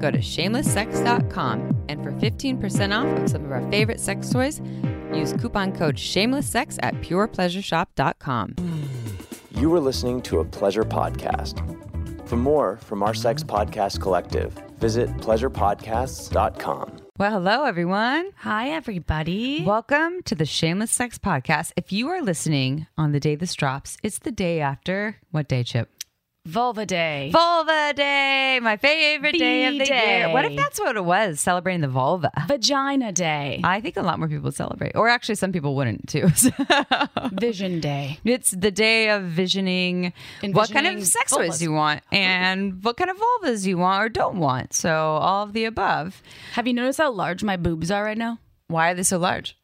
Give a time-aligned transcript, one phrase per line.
[0.00, 4.60] Go to shamelesssex.com and for 15% off of some of our favorite sex toys,
[5.12, 8.54] use coupon code shamelesssex at purepleasureshop.com.
[9.52, 11.62] You are listening to a pleasure podcast.
[12.28, 16.96] For more from our sex podcast collective, visit pleasurepodcasts.com.
[17.18, 18.32] Well, hello, everyone.
[18.38, 19.64] Hi, everybody.
[19.64, 21.72] Welcome to the Shameless Sex Podcast.
[21.74, 25.62] If you are listening on the day this drops, it's the day after what day,
[25.64, 25.88] Chip?
[26.46, 27.30] Vulva Day.
[27.32, 30.18] Vulva Day, my favorite day of the V-Day.
[30.20, 30.32] year.
[30.32, 32.30] What if that's what it was, celebrating the vulva?
[32.46, 33.60] Vagina Day.
[33.64, 36.28] I think a lot more people celebrate, or actually, some people wouldn't too.
[37.32, 38.20] Vision Day.
[38.24, 40.12] it's the day of visioning
[40.52, 44.08] what kind of sex toys you want and what kind of vulvas you want or
[44.08, 44.72] don't want.
[44.72, 46.22] So, all of the above.
[46.52, 48.38] Have you noticed how large my boobs are right now?
[48.68, 49.56] Why are they so large?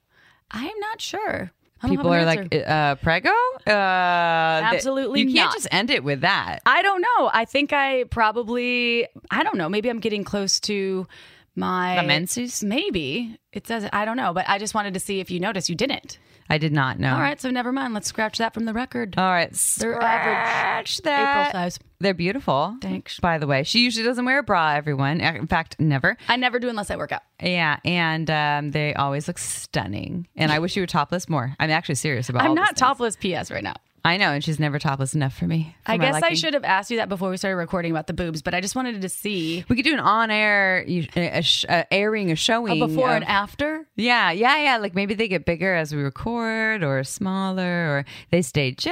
[0.51, 1.53] I'm not sure.
[1.91, 2.65] People have are an like, answer.
[2.69, 3.31] uh, prego?
[3.67, 5.55] Uh, Absolutely You can't not.
[5.55, 6.61] just end it with that.
[6.67, 7.31] I don't know.
[7.33, 9.69] I think I probably, I don't know.
[9.69, 11.07] Maybe I'm getting close to
[11.55, 12.63] my The menses?
[12.65, 15.69] Maybe it says I don't know, but I just wanted to see if you noticed.
[15.69, 16.19] You didn't.
[16.53, 17.15] I did not know.
[17.15, 17.95] All right, so never mind.
[17.95, 19.15] Let's scratch that from the record.
[19.17, 19.51] All right.
[19.79, 21.49] They're average Scratch that.
[21.49, 21.79] April size.
[21.99, 22.77] They're beautiful.
[22.83, 23.19] Thanks.
[23.21, 25.23] By the way, she usually doesn't wear a bra, everyone.
[25.23, 26.19] In fact, never.
[26.29, 27.23] I never do unless I work out.
[27.43, 27.79] Yeah.
[27.87, 30.29] And um, they always look stunning.
[30.37, 31.57] And I wish you were topless more.
[31.59, 33.17] I'm actually serious about I'm not topless.
[33.17, 33.77] PS right now.
[34.05, 34.31] I know.
[34.33, 35.77] And she's never topless enough for me.
[35.85, 38.13] for I guess I should have asked you that before we started recording about the
[38.13, 41.65] boobs, but I just wanted to see We could do an on-air you- a, sh-
[41.91, 43.87] airing, a showing a before of- and after.
[43.97, 44.77] Yeah, yeah, yeah.
[44.79, 47.63] Like maybe they get bigger as we record, or smaller,
[47.99, 48.89] or they stay just,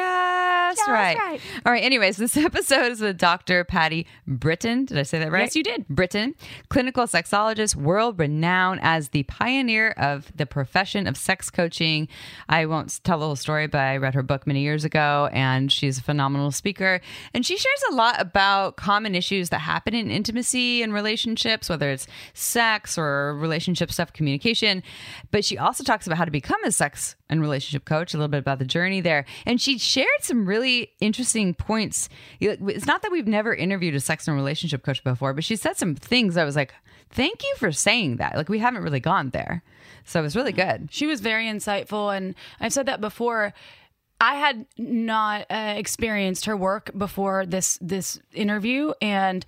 [0.88, 1.16] right.
[1.16, 1.40] right.
[1.64, 1.82] All right.
[1.82, 3.64] Anyways, this episode is with Dr.
[3.64, 4.84] Patti Britton.
[4.84, 5.42] Did I say that right?
[5.42, 5.86] Yes, you did.
[5.88, 6.34] Britton,
[6.68, 12.08] clinical sexologist, world renowned as the pioneer of the profession of sex coaching.
[12.48, 15.72] I won't tell the whole story, but I read her book many years ago, and
[15.72, 17.00] she's a phenomenal speaker.
[17.34, 21.90] And she shares a lot about common issues that happen in intimacy and relationships, whether
[21.90, 24.82] it's sex or relationship stuff, communication.
[25.30, 28.28] But she also talks about how to become a sex and relationship coach, a little
[28.28, 29.24] bit about the journey there.
[29.46, 30.59] And she shared some really
[31.00, 32.08] interesting points.
[32.40, 35.76] It's not that we've never interviewed a sex and relationship coach before, but she said
[35.76, 36.74] some things I was like,
[37.10, 38.36] thank you for saying that.
[38.36, 39.62] Like, we haven't really gone there.
[40.04, 40.88] So it was really good.
[40.90, 43.52] She was very insightful, and I've said that before.
[44.20, 49.46] I had not uh, experienced her work before this this interview, and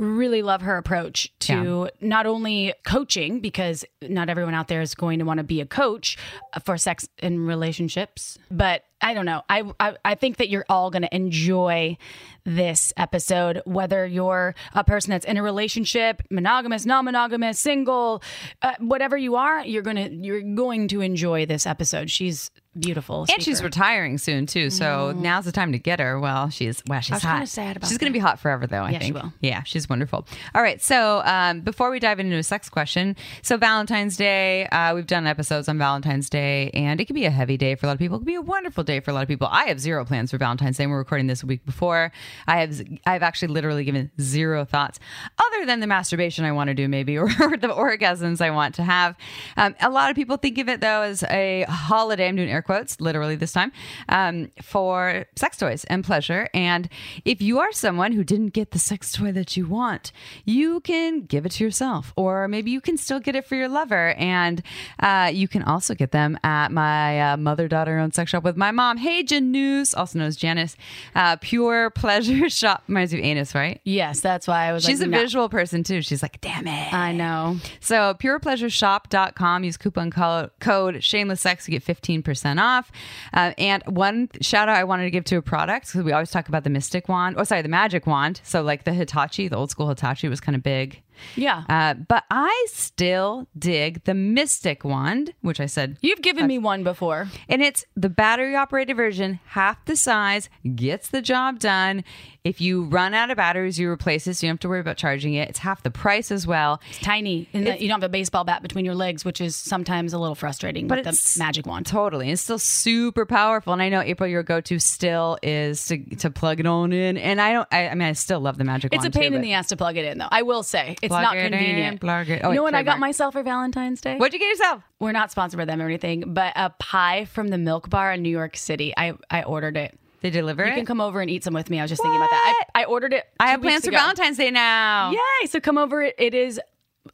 [0.00, 5.18] really love her approach to not only coaching because not everyone out there is going
[5.18, 6.16] to want to be a coach
[6.64, 9.42] for sex and relationships, but I don't know.
[9.48, 11.98] I I, I think that you're all going to enjoy
[12.44, 18.22] this episode, whether you're a person that's in a relationship, monogamous, non-monogamous, single,
[18.62, 19.64] uh, whatever you are.
[19.64, 22.10] You're gonna you're going to enjoy this episode.
[22.10, 26.18] She's beautiful, And she's retiring soon too, so now's the time to get her.
[26.20, 27.14] Well, she's well, she's Mm.
[27.14, 27.32] was hot.
[27.34, 28.82] kinda sad about she's gonna be hot forever, though.
[28.82, 29.16] I Yeah, think.
[29.40, 30.26] Yeah, she's wonderful.
[30.54, 34.94] All right, so um, before we dive into a sex question, so Valentine's Day, uh,
[34.94, 37.88] we've done episodes on Valentine's Day, and it can be a heavy day for a
[37.88, 38.16] lot of people.
[38.18, 39.48] It can be a wonderful day for a lot of people.
[39.50, 40.86] I have zero plans for Valentine's Day.
[40.86, 42.12] We're recording this a week before.
[42.46, 45.00] I have I've actually literally given zero thoughts,
[45.38, 48.84] other than the masturbation I want to do, maybe, or, the orgasms I want to
[48.84, 49.16] have.
[49.56, 52.28] Um, a lot of people think of it though as a holiday.
[52.28, 53.72] I'm doing air quotes, literally this time,
[54.08, 56.48] um, for sex toys and pleasure.
[56.52, 56.88] And
[57.24, 60.12] if you are someone who didn't get the sex toy that you want,
[60.44, 63.68] you can give it to yourself, or maybe you can still get it for your
[63.68, 64.12] lover.
[64.14, 64.62] And
[64.98, 68.56] uh, you can also get them at my uh, mother daughter owned sex shop with
[68.56, 68.98] my mom.
[68.98, 70.76] Hey, Janus, also known as Janice,
[71.14, 72.82] uh, Pure Pleasure Shop.
[72.88, 73.80] Reminds you of Anus, right?
[73.84, 74.84] yes, that's why I was.
[74.84, 75.18] She's like, a no.
[75.18, 76.02] visual person too.
[76.02, 76.92] She's like, damn it.
[76.92, 77.56] I know.
[77.80, 82.90] So purepleasureshop.com, use coupon co- code shameless sex to get 15% off.
[83.32, 86.30] Uh, and one shout out I wanted to give to a product because we always
[86.30, 88.40] talk about the mystic wand, or sorry, the magic wand.
[88.44, 91.02] So like the Hitachi, the old school Hitachi was kind of big.
[91.36, 91.64] Yeah.
[91.68, 96.82] Uh, but I still dig the Mystic wand, which I said You've given me one
[96.84, 97.28] before.
[97.48, 102.04] and it's the battery operated version, half the size, gets the job done.
[102.42, 104.80] If you run out of batteries, you replace it, so you don't have to worry
[104.80, 105.50] about charging it.
[105.50, 106.80] It's half the price as well.
[106.88, 110.14] It's tiny, and you don't have a baseball bat between your legs, which is sometimes
[110.14, 110.86] a little frustrating.
[110.88, 111.84] But with it's- the magic wand.
[111.84, 112.30] Totally.
[112.30, 113.72] It's still super powerful.
[113.74, 117.18] And I know April, your go to still is to, to plug it on in.
[117.18, 119.04] And I don't, I, I mean, I still love the magic wand.
[119.04, 119.12] It's a wand.
[119.14, 120.28] too, pain in the ass to plug it in, though.
[120.30, 122.00] I will say it's It's not Blogger, convenient.
[122.00, 122.40] blogger.
[122.44, 124.16] Oh, you know what I got myself for Valentine's Day?
[124.16, 124.82] What'd you get yourself?
[124.98, 128.22] We're not sponsored by them or anything, but a pie from the Milk Bar in
[128.22, 128.94] New York City.
[128.96, 129.98] I I ordered it.
[130.22, 130.74] They deliver You it.
[130.74, 131.78] can come over and eat some with me.
[131.78, 132.64] I was just thinking about that.
[132.74, 133.24] I, I ordered it.
[133.40, 133.96] I have plans for ago.
[133.98, 135.10] Valentine's Day now.
[135.12, 135.46] Yay!
[135.46, 136.02] So come over.
[136.02, 136.60] It, it is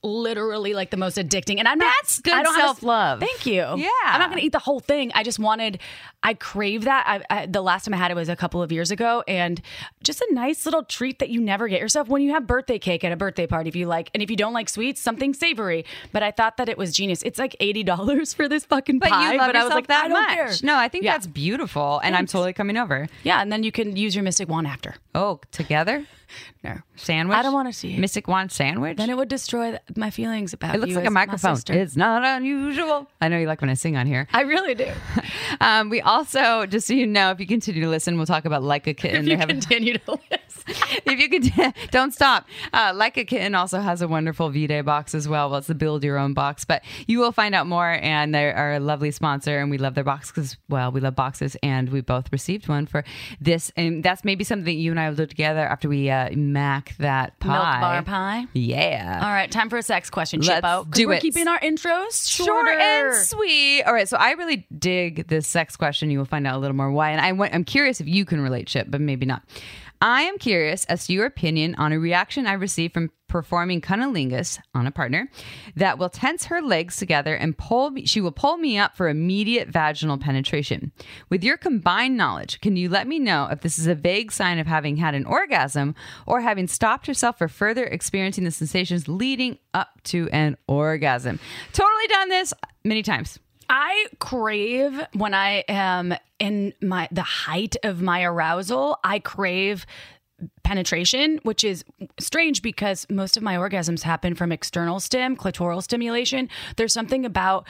[0.03, 1.95] literally like the most addicting, and I'm not.
[2.01, 3.21] That's good I don't have a- self-love.
[3.21, 3.63] Thank you.
[3.77, 3.89] Yeah.
[4.05, 5.13] I'm not going to eat the whole thing.
[5.15, 5.79] I just wanted.
[6.23, 7.05] I crave that.
[7.31, 9.61] I, I, the last time I had it was a couple of years ago, and
[10.03, 13.05] just a nice little treat that you never get yourself when you have birthday cake
[13.05, 13.69] at a birthday party.
[13.69, 15.85] If you like, and if you don't like sweets, something savory.
[16.13, 17.23] But I thought that it was genius.
[17.23, 19.09] It's like eighty dollars for this fucking pie.
[19.09, 19.33] But pie.
[19.33, 20.29] you love but I was yourself like, that much.
[20.37, 20.53] care.
[20.63, 21.13] No, I think Yeah.
[21.13, 23.07] that's beautiful, and I'm totally coming over.
[23.23, 24.95] Yeah, and then you can use your mystic wand after.
[25.15, 26.07] Oh, together
[26.65, 26.79] No.
[26.97, 27.37] sandwich.
[27.37, 27.99] I don't wanna see it.
[28.01, 28.97] Mystic wand sandwich.
[28.97, 31.59] Then it would destroy th- my feelings about It It looks like a microphone.
[31.69, 33.07] It's not unusual.
[33.21, 34.27] I know you like when I sing on here.
[34.33, 34.91] I really do.
[35.61, 38.63] Um, we also, just so you know, if you continue to listen, we'll talk about
[38.63, 39.23] like a kitten.
[39.25, 40.75] If you have a- continue to listen.
[41.07, 42.47] if you could, don't stop.
[42.73, 45.49] Uh, like a kitten also has a wonderful V Day box as well.
[45.49, 47.89] Well, it's the build your own box, but you will find out more.
[48.03, 51.15] And they are a lovely sponsor, and we love their box because, well, we love
[51.15, 53.05] boxes, and we both received one for
[53.41, 53.71] this.
[53.77, 56.97] And that's maybe something that you and I will do together after we uh, mac
[56.99, 57.49] that pie.
[57.53, 58.47] Milk bar pie.
[58.53, 59.21] Yeah.
[59.23, 60.91] All right, time for a sex question, Let's Chippo.
[60.91, 61.23] do we're it.
[61.23, 62.71] keeping our intros Short shorter.
[62.71, 63.83] and sweet.
[63.85, 66.11] All right, so I really dig this sex question.
[66.11, 68.41] You will find out a little more why, and I I'm curious if you can
[68.41, 69.43] relate, Chip, but maybe not.
[70.01, 74.59] I am curious as to your opinion on a reaction I received from performing cunnilingus
[74.75, 75.29] on a partner
[75.75, 78.07] that will tense her legs together and pull me.
[78.07, 80.93] She will pull me up for immediate vaginal penetration.
[81.29, 84.59] With your combined knowledge, can you let me know if this is a vague sign
[84.59, 85.95] of having had an orgasm
[86.27, 91.41] or having stopped herself for further experiencing the sensations leading up to an orgasm?
[91.73, 92.53] Totally done this
[92.85, 93.39] many times.
[93.69, 98.99] I crave when I am in my the height of my arousal.
[99.03, 99.87] I crave
[100.65, 101.85] penetration, which is
[102.21, 106.49] strange because most of my orgasms happen from external stim, clitoral stimulation.
[106.77, 107.67] There's something about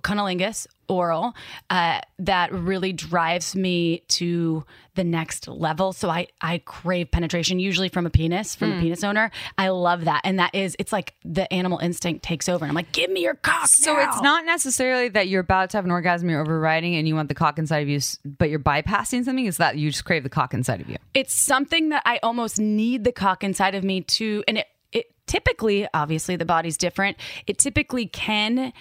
[0.00, 1.34] cunnilingus oral
[1.70, 4.64] uh, that really drives me to
[4.94, 8.78] the next level so i i crave penetration usually from a penis from Hmm.
[8.78, 12.48] a penis owner i love that and that is it's like the animal instinct takes
[12.48, 15.40] over and i'm like give me your cock So now." it's not necessarily that you're
[15.40, 17.98] about to have an orgasm, you're overriding, and you want the cock inside of you,
[18.24, 19.46] but you're bypassing something.
[19.46, 20.96] Is that you just crave the cock inside of you?
[21.14, 25.06] it's something that I almost need the cock inside of me to, and it, it
[25.26, 27.16] typically, obviously, the body's different.
[27.46, 28.72] It typically can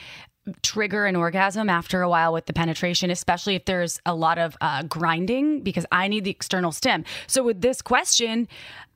[0.61, 4.55] trigger an orgasm after a while with the penetration, especially if there's a lot of
[4.61, 7.03] uh, grinding, because I need the external stim.
[7.27, 8.47] So with this question,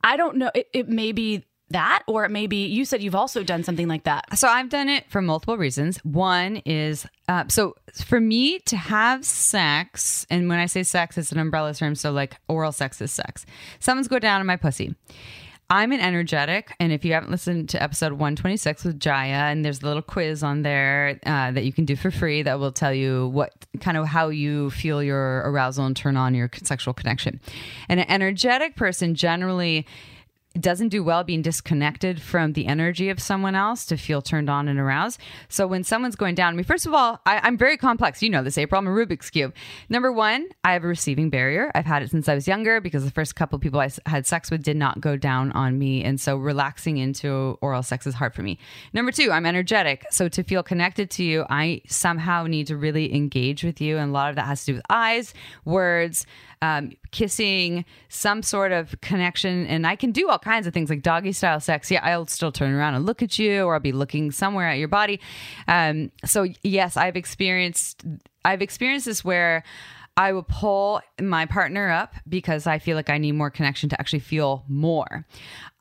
[0.02, 0.50] I don't know.
[0.54, 3.88] It, it may be that, or it may be you said you've also done something
[3.88, 4.36] like that.
[4.36, 5.98] So I've done it for multiple reasons.
[5.98, 11.32] One is uh, so for me to have sex, and when I say sex, it's
[11.32, 11.94] an umbrella term.
[11.94, 13.46] So like oral sex is sex.
[13.78, 14.94] Someone's go down on my pussy.
[15.72, 19.82] I'm an energetic, and if you haven't listened to episode 126 with Jaya, and there's
[19.82, 22.92] a little quiz on there uh, that you can do for free that will tell
[22.92, 27.40] you what kind of how you feel your arousal and turn on your sexual connection.
[27.88, 29.86] And an energetic person generally
[30.58, 34.66] doesn't do well being disconnected from the energy of someone else to feel turned on
[34.66, 35.20] and aroused.
[35.48, 38.20] So when someone's going down, I mean, first of all, I, I'm very complex.
[38.20, 38.80] You know this, April.
[38.80, 39.54] I'm a Rubik's Cube.
[39.88, 41.70] Number one, I have a receiving barrier.
[41.74, 44.50] I've had it since I was younger because the first couple people I had sex
[44.50, 46.02] with did not go down on me.
[46.02, 48.58] And so relaxing into oral sex is hard for me.
[48.92, 50.04] Number two, I'm energetic.
[50.10, 53.98] So to feel connected to you, I somehow need to really engage with you.
[53.98, 55.32] And a lot of that has to do with eyes,
[55.64, 56.26] words,
[56.62, 59.66] um, kissing, some sort of connection.
[59.66, 61.90] And I can do all kinds of things like doggy style sex.
[61.90, 64.78] Yeah, I'll still turn around and look at you, or I'll be looking somewhere at
[64.78, 65.20] your body.
[65.68, 68.04] Um, so yes, I've experienced
[68.44, 69.64] I've experienced this where
[70.16, 74.00] I will pull my partner up because I feel like I need more connection to
[74.00, 75.26] actually feel more.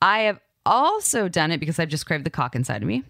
[0.02, 3.04] I have also done it because I've just craved the cock inside of me.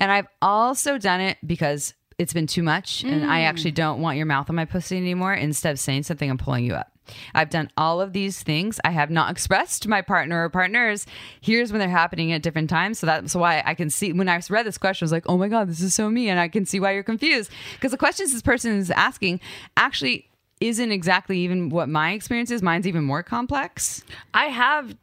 [0.00, 3.76] And I've also done it because it's been too much and I actually mm.
[3.76, 5.34] don't want your mouth on my pussy anymore.
[5.34, 6.92] Instead of saying something, I'm pulling you up.
[7.34, 8.80] I've done all of these things.
[8.84, 11.06] I have not expressed to my partner or partners.
[11.40, 12.98] Here's when they're happening at different times.
[12.98, 15.36] So that's why I can see when I read this question, I was like, oh
[15.36, 16.28] my God, this is so me.
[16.28, 17.50] And I can see why you're confused.
[17.74, 19.40] Because the questions this person is asking
[19.76, 20.28] actually
[20.60, 22.62] isn't exactly even what my experience is.
[22.62, 24.04] Mine's even more complex.
[24.32, 24.96] I have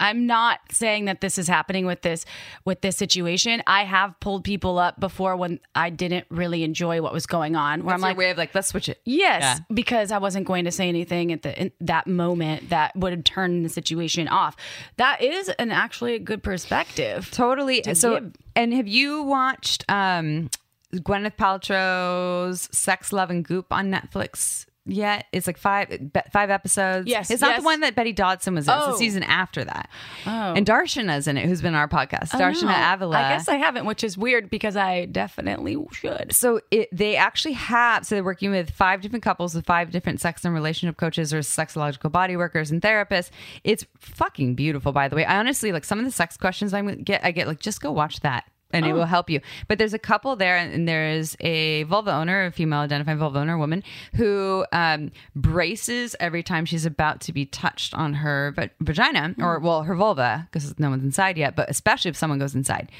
[0.00, 2.24] I'm not saying that this is happening with this
[2.64, 3.62] with this situation.
[3.66, 7.84] I have pulled people up before when I didn't really enjoy what was going on.
[7.84, 9.00] Where I'm I'm like, way of like, let's switch it.
[9.04, 9.58] yes, Yeah.
[9.74, 13.62] because I wasn't going to say anything at the in that moment that would turn
[13.64, 14.54] the situation off.
[14.96, 17.30] That is an actually a good perspective.
[17.32, 17.82] Totally.
[17.94, 18.32] So, give.
[18.54, 20.50] and have you watched um,
[20.94, 24.66] Gwyneth Paltrow's Sex, Love, and Goop on Netflix?
[24.88, 25.26] Yet.
[25.32, 25.88] It's like five
[26.32, 27.06] five episodes.
[27.08, 27.60] Yes, it's not yes.
[27.60, 28.74] the one that Betty Dodson was in.
[28.74, 28.92] It's Oh.
[28.92, 29.88] the season after that.
[30.26, 30.54] Oh.
[30.56, 32.30] And Darshana's in it, who's been on our podcast.
[32.34, 32.94] Oh, Darshana no.
[32.94, 33.16] Avila.
[33.16, 36.32] I guess I haven't, which is weird because I definitely should.
[36.34, 40.20] so it, they actually have so they're working with five different couples with five different
[40.20, 43.30] sex and relationship coaches or sexological body workers and therapists
[43.64, 46.82] it's fucking beautiful by the way i honestly like some of the sex questions i
[46.94, 49.94] get i get like just go watch that and it will help you but there's
[49.94, 53.82] a couple there and there is a vulva owner a female identifying vulva owner woman
[54.14, 59.58] who um, braces every time she's about to be touched on her va- vagina or
[59.58, 62.90] well her vulva because no one's inside yet but especially if someone goes inside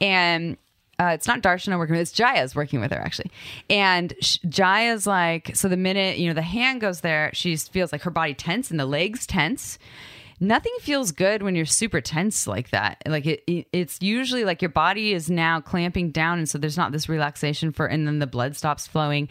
[0.00, 0.56] and
[0.98, 3.30] uh, it's not Darshana working with it's Jaya's working with her actually.
[3.68, 7.92] And sh- Jaya's like, so the minute, you know, the hand goes there, she feels
[7.92, 9.78] like her body tense and the legs tense.
[10.38, 13.02] Nothing feels good when you're super tense like that.
[13.06, 16.76] Like it, it- it's usually like your body is now clamping down, and so there's
[16.76, 19.28] not this relaxation for, and then the blood stops flowing.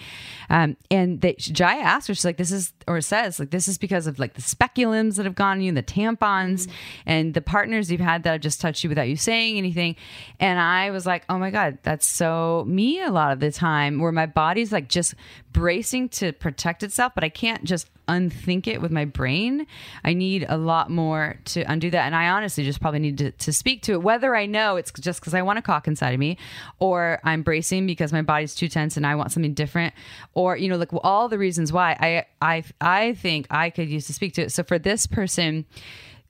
[0.49, 3.77] Um, and they, Jaya asked her, she's like, "This is," or says, "Like this is
[3.77, 6.67] because of like the speculums that have gone on you, the tampons,
[7.05, 9.95] and the partners you've had that have just touched you without you saying anything."
[10.39, 13.99] And I was like, "Oh my god, that's so me a lot of the time,
[13.99, 15.13] where my body's like just
[15.55, 19.65] bracing to protect itself, but I can't just unthink it with my brain.
[20.03, 22.05] I need a lot more to undo that.
[22.05, 24.91] And I honestly just probably need to, to speak to it, whether I know it's
[24.91, 26.37] just because I want a cock inside of me
[26.79, 29.93] or I'm bracing because my body's too tense and I want something different
[30.33, 34.07] or, you know, like all the reasons why I, I, I think I could use
[34.07, 34.51] to speak to it.
[34.51, 35.63] So for this person,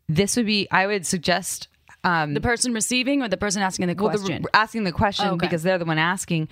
[0.08, 1.68] this would be, I would suggest
[2.06, 4.46] The person receiving or the person asking the well, the- question?
[4.54, 5.46] asking the question Okay.
[5.46, 6.48] because they're the one asking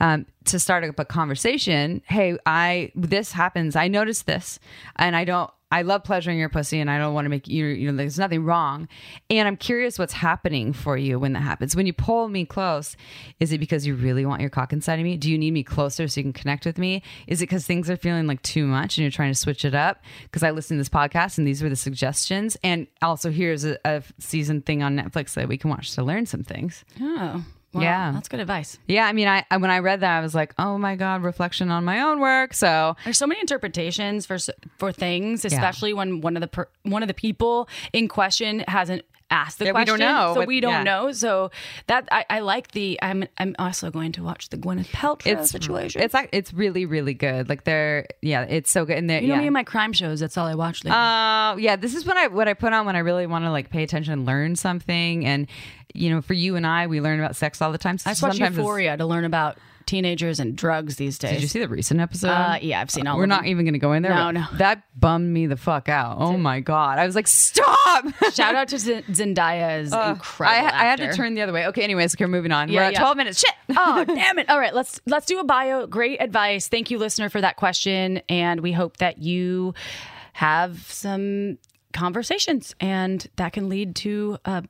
[0.00, 2.02] um, to start up a conversation.
[2.06, 3.76] Hey, I this happens.
[3.76, 4.58] I noticed this,
[4.96, 5.50] and I don't.
[5.74, 7.66] I love pleasuring your pussy, and I don't want to make you.
[7.66, 8.86] You know, there's nothing wrong,
[9.28, 11.74] and I'm curious what's happening for you when that happens.
[11.74, 12.96] When you pull me close,
[13.40, 15.16] is it because you really want your cock inside of me?
[15.16, 17.02] Do you need me closer so you can connect with me?
[17.26, 19.74] Is it because things are feeling like too much and you're trying to switch it
[19.74, 20.00] up?
[20.22, 23.76] Because I listened to this podcast and these were the suggestions, and also here's a,
[23.84, 26.84] a season thing on Netflix that we can watch to learn some things.
[27.00, 28.12] oh, well, Yeah.
[28.12, 28.78] That's good advice.
[28.86, 31.22] Yeah, I mean, I I- when I read that, I was like, oh my god,
[31.22, 32.54] reflection on my own work.
[32.54, 34.38] So There's so many interpretations for
[34.78, 39.02] for things, especially when one of the per, one of the people in question hasn't
[39.30, 40.82] asked the Yeah, we don't know so what- we don't yeah.
[40.82, 41.10] know.
[41.10, 41.50] So
[41.86, 42.98] that I, I like the.
[43.02, 46.02] I'm I'm also going to watch the Gwyneth Paltrow it's situation.
[46.02, 47.48] It's like it's really really good.
[47.48, 48.98] Like they're yeah, it's so good.
[48.98, 49.40] And you know yeah.
[49.40, 50.20] me and my crime shows.
[50.20, 50.84] That's all I watch.
[50.84, 50.96] Lately.
[50.98, 53.50] Uh, yeah, this is what I what I put on when I really want to
[53.50, 55.24] like pay attention and learn something.
[55.24, 55.46] And
[55.92, 57.98] you know, for you and I, we learn about sex all the time.
[57.98, 61.32] So I just watch Euphoria to learn about teenagers and drugs these days.
[61.32, 62.28] Did you see the recent episode?
[62.30, 64.14] Uh, yeah, I've seen all We're not even going to go in there.
[64.14, 64.46] No, no.
[64.54, 66.16] That bummed me the fuck out.
[66.20, 66.98] Oh my god!
[66.98, 68.06] I was like, stop.
[68.32, 70.68] Shout out to Z- Zendaya is Uh, incredible.
[70.68, 71.66] I, I had to turn the other way.
[71.66, 72.70] Okay, anyways, okay, we're moving on.
[72.70, 73.00] Yeah, we're at yeah.
[73.00, 73.40] 12 minutes.
[73.40, 73.50] Shit.
[73.76, 77.30] oh damn it all right let's let's do a bio great advice thank you listener
[77.30, 79.72] for that question and we hope that you
[80.34, 81.56] have some
[81.94, 84.62] conversations and that can lead to a,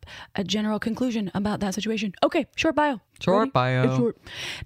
[0.44, 2.14] general conclusion about that situation.
[2.22, 3.50] Okay short bio Short Ready?
[3.50, 3.96] bio.
[3.96, 4.18] Short.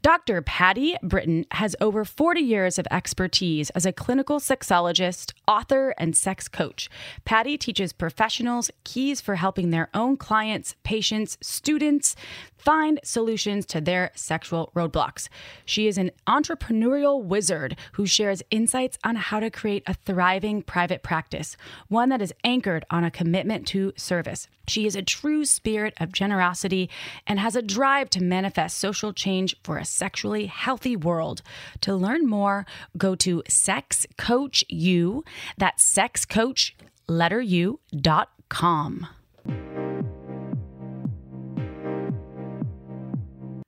[0.02, 0.42] Dr.
[0.42, 6.48] Patti Britton has over 40 years of expertise as a clinical sexologist, author, and sex
[6.48, 6.90] coach.
[7.24, 12.16] Patti teaches professionals keys for helping their own clients, patients, students
[12.58, 15.28] find solutions to their sexual roadblocks.
[15.64, 21.02] She is an entrepreneurial wizard who shares insights on how to create a thriving private
[21.02, 21.56] practice,
[21.88, 24.48] one that is anchored on a commitment to service.
[24.66, 26.90] She is a true spirit of generosity
[27.26, 31.42] and has a drive to manifest social change for a sexually healthy world.
[31.82, 35.24] To learn more, go to Sex Coach U.
[35.56, 36.76] That's Sex Coach
[37.06, 39.06] letter U dot com.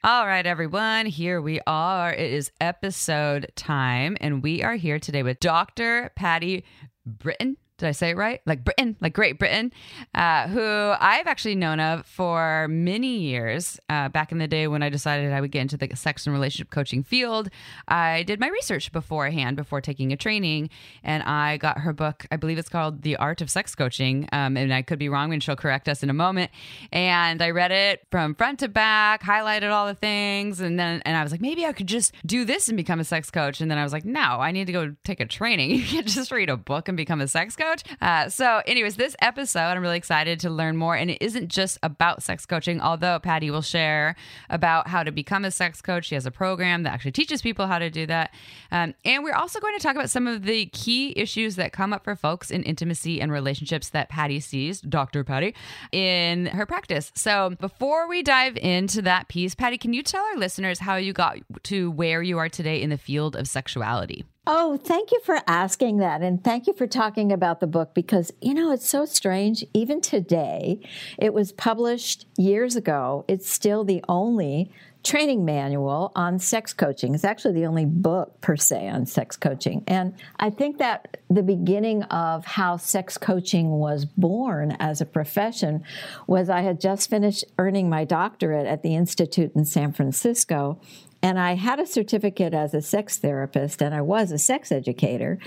[0.03, 2.11] All right, everyone, here we are.
[2.11, 6.11] It is episode time, and we are here today with Dr.
[6.17, 6.65] Patti
[7.05, 7.59] Britton.
[7.81, 8.43] Did I say it right?
[8.45, 9.73] Like Britain, like Great Britain,
[10.15, 10.61] uh, who
[11.01, 13.81] I've actually known of for many years.
[13.89, 16.35] Uh, back in the day when I decided I would get into the sex and
[16.35, 17.49] relationship coaching field,
[17.89, 20.69] I did my research beforehand before taking a training,
[21.03, 22.27] and I got her book.
[22.31, 25.33] I believe it's called The Art of Sex Coaching, um, and I could be wrong,
[25.33, 26.51] and she'll correct us in a moment.
[26.93, 31.17] And I read it from front to back, highlighted all the things, and then and
[31.17, 33.63] I was like, maybe I could just do this and become a sex coach.
[33.63, 35.71] And then I was like, no, I need to go take a training.
[35.81, 37.70] You can't just read a book and become a sex coach.
[38.01, 40.97] Uh, so, anyways, this episode, I'm really excited to learn more.
[40.97, 44.17] And it isn't just about sex coaching, although Patti will share
[44.49, 46.07] about how to become a sex coach.
[46.07, 48.33] She has a program that actually teaches people how to do that.
[48.71, 51.93] Um, and we're also going to talk about some of the key issues that come
[51.93, 55.25] up for folks in intimacy and relationships that Patti sees, Dr.
[55.25, 55.55] Patti,
[55.93, 57.13] in her practice.
[57.15, 61.13] So, before we dive into that piece, Patti, can you tell our listeners how you
[61.13, 64.25] got to where you are today in the field of sexuality?
[64.47, 66.23] Oh, thank you for asking that.
[66.23, 69.65] And thank you for talking about the book because, you know, it's so strange.
[69.75, 70.81] Even today,
[71.19, 73.25] it was published years ago.
[73.29, 77.15] It's still the only training manual on sex coaching.
[77.15, 79.85] It's actually the only book per se on sex coaching.
[79.87, 85.85] And I think that the beginning of how sex coaching was born as a profession
[86.27, 90.81] was I had just finished earning my doctorate at the Institute in San Francisco.
[91.23, 95.39] And I had a certificate as a sex therapist and I was a sex educator.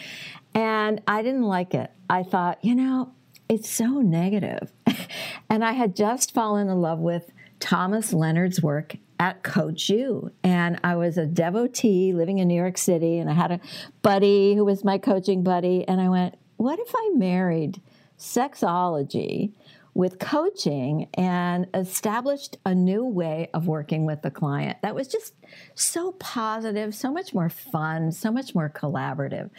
[0.54, 1.92] And I didn't like it.
[2.10, 3.12] I thought, you know,
[3.50, 4.72] it's so negative.
[5.50, 10.32] and I had just fallen in love with Thomas Leonard's work at Coach U.
[10.44, 13.60] And I was a devotee living in New York City, and I had a
[14.02, 15.88] buddy who was my coaching buddy.
[15.88, 17.82] And I went, what if I married
[18.18, 19.54] sexology
[19.94, 25.36] with coaching and established a new way of working with the client that was just
[25.76, 29.50] so positive, so much more fun, so much more collaborative.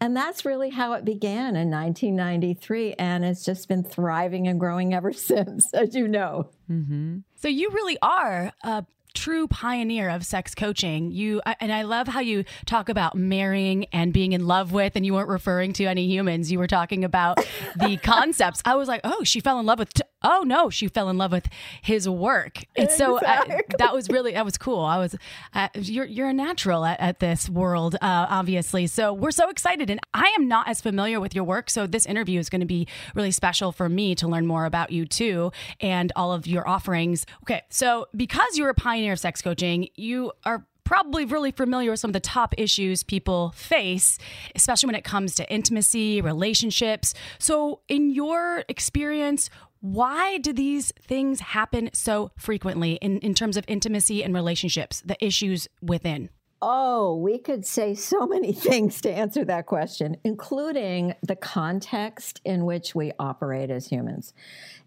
[0.00, 2.94] And that's really how it began in 1993.
[2.94, 6.50] And it's just been thriving and growing ever since, as you know.
[6.70, 7.18] Mm-hmm.
[7.36, 11.10] So you really are a true pioneer of sex coaching.
[11.10, 15.04] You and I love how you talk about marrying and being in love with and
[15.04, 16.50] you weren't referring to any humans.
[16.50, 17.38] You were talking about
[17.76, 18.62] the concepts.
[18.64, 21.18] I was like, "Oh, she fell in love with t- Oh no, she fell in
[21.18, 21.48] love with
[21.82, 22.96] his work." And exactly.
[22.96, 24.84] so I, that was really that was cool.
[24.84, 25.16] I was
[25.54, 28.86] uh, you're you're a natural at, at this world uh, obviously.
[28.86, 32.06] So we're so excited and I am not as familiar with your work, so this
[32.06, 35.52] interview is going to be really special for me to learn more about you too
[35.80, 37.26] and all of your offerings.
[37.42, 41.90] Okay, so because you're a pioneer pioneer of sex coaching, you are probably really familiar
[41.90, 44.18] with some of the top issues people face,
[44.54, 47.14] especially when it comes to intimacy, relationships.
[47.38, 49.48] So, in your experience,
[49.80, 55.16] why do these things happen so frequently in, in terms of intimacy and relationships, the
[55.24, 56.28] issues within?
[56.62, 62.66] Oh, we could say so many things to answer that question, including the context in
[62.66, 64.34] which we operate as humans.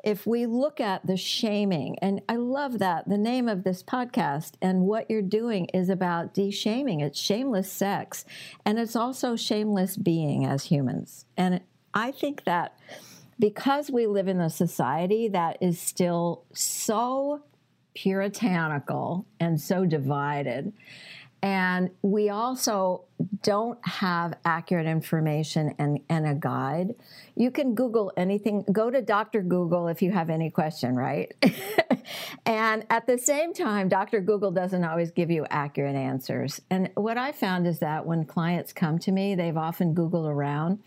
[0.04, 4.52] If we look at the shaming, and I love that the name of this podcast
[4.62, 7.00] and what you're doing is about de-shaming.
[7.00, 8.26] It's shameless sex,
[8.66, 11.26] and it's also shameless being as humans.
[11.38, 11.62] And
[11.94, 12.78] I think that
[13.40, 17.42] because we live in a society that is still so
[17.96, 20.74] puritanical and so divided,
[21.44, 23.04] and we also
[23.42, 26.96] don't have accurate information and, and a guide.
[27.36, 29.42] You can Google anything, go to Dr.
[29.42, 31.34] Google if you have any question, right?
[32.46, 34.22] and at the same time, Dr.
[34.22, 36.62] Google doesn't always give you accurate answers.
[36.70, 40.80] And what I found is that when clients come to me, they've often Googled around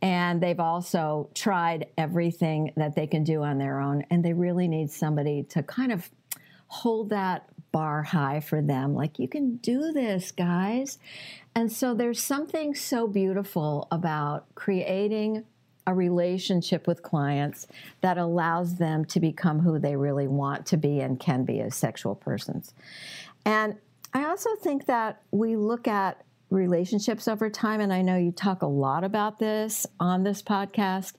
[0.00, 4.06] and they've also tried everything that they can do on their own.
[4.08, 6.08] And they really need somebody to kind of
[6.68, 8.94] hold that bar high for them.
[8.94, 10.98] Like, you can do this, guys.
[11.54, 15.44] And so there's something so beautiful about creating
[15.86, 17.66] a relationship with clients
[18.00, 21.74] that allows them to become who they really want to be and can be as
[21.74, 22.74] sexual persons.
[23.44, 23.76] And
[24.12, 28.62] I also think that we look at relationships over time, and I know you talk
[28.62, 31.14] a lot about this on this podcast,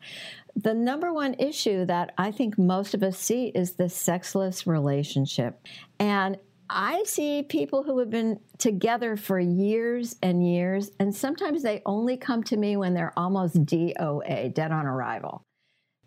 [0.55, 5.59] the number one issue that I think most of us see is the sexless relationship.
[5.99, 6.37] And
[6.69, 12.15] I see people who have been together for years and years, and sometimes they only
[12.15, 15.43] come to me when they're almost DOA, dead on arrival.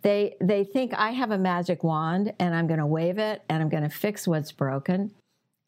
[0.01, 3.63] They, they think I have a magic wand and I'm going to wave it and
[3.63, 5.11] I'm going to fix what's broken.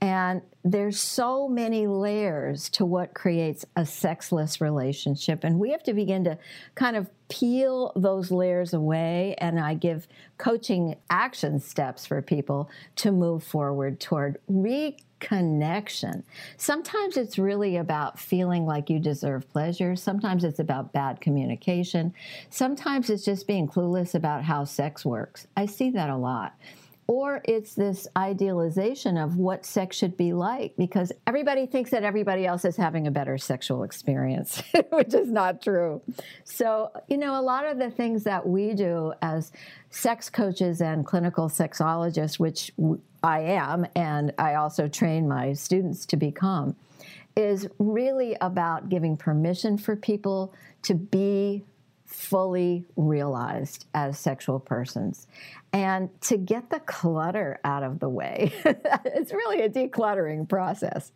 [0.01, 5.43] And there's so many layers to what creates a sexless relationship.
[5.43, 6.39] And we have to begin to
[6.75, 9.37] kind of peel those layers away.
[9.39, 10.07] And I give
[10.37, 16.25] coaching action steps for people to move forward toward reconnection.
[16.59, 19.97] Sometimes it's really about feeling like you deserve pleasure.
[19.97, 22.13] Sometimes it's about bad communication.
[22.51, 25.47] Sometimes it's just being clueless about how sex works.
[25.57, 26.55] I see that a lot
[27.09, 32.45] or it's this idealization of what sex should be like because everybody thinks that everybody
[32.47, 36.03] else is having a better sexual experience, which is not true.
[36.45, 39.53] So, you know, a lot of the things that we do as
[39.91, 42.73] sex coaches and clinical sexologists, which
[43.23, 46.75] I am, and I also train my students to become,
[47.37, 51.65] is really about giving permission for people to be
[52.07, 55.27] fully realized as sexual persons
[55.73, 58.53] and to get the clutter out of the way.
[59.05, 61.13] it's really a decluttering process.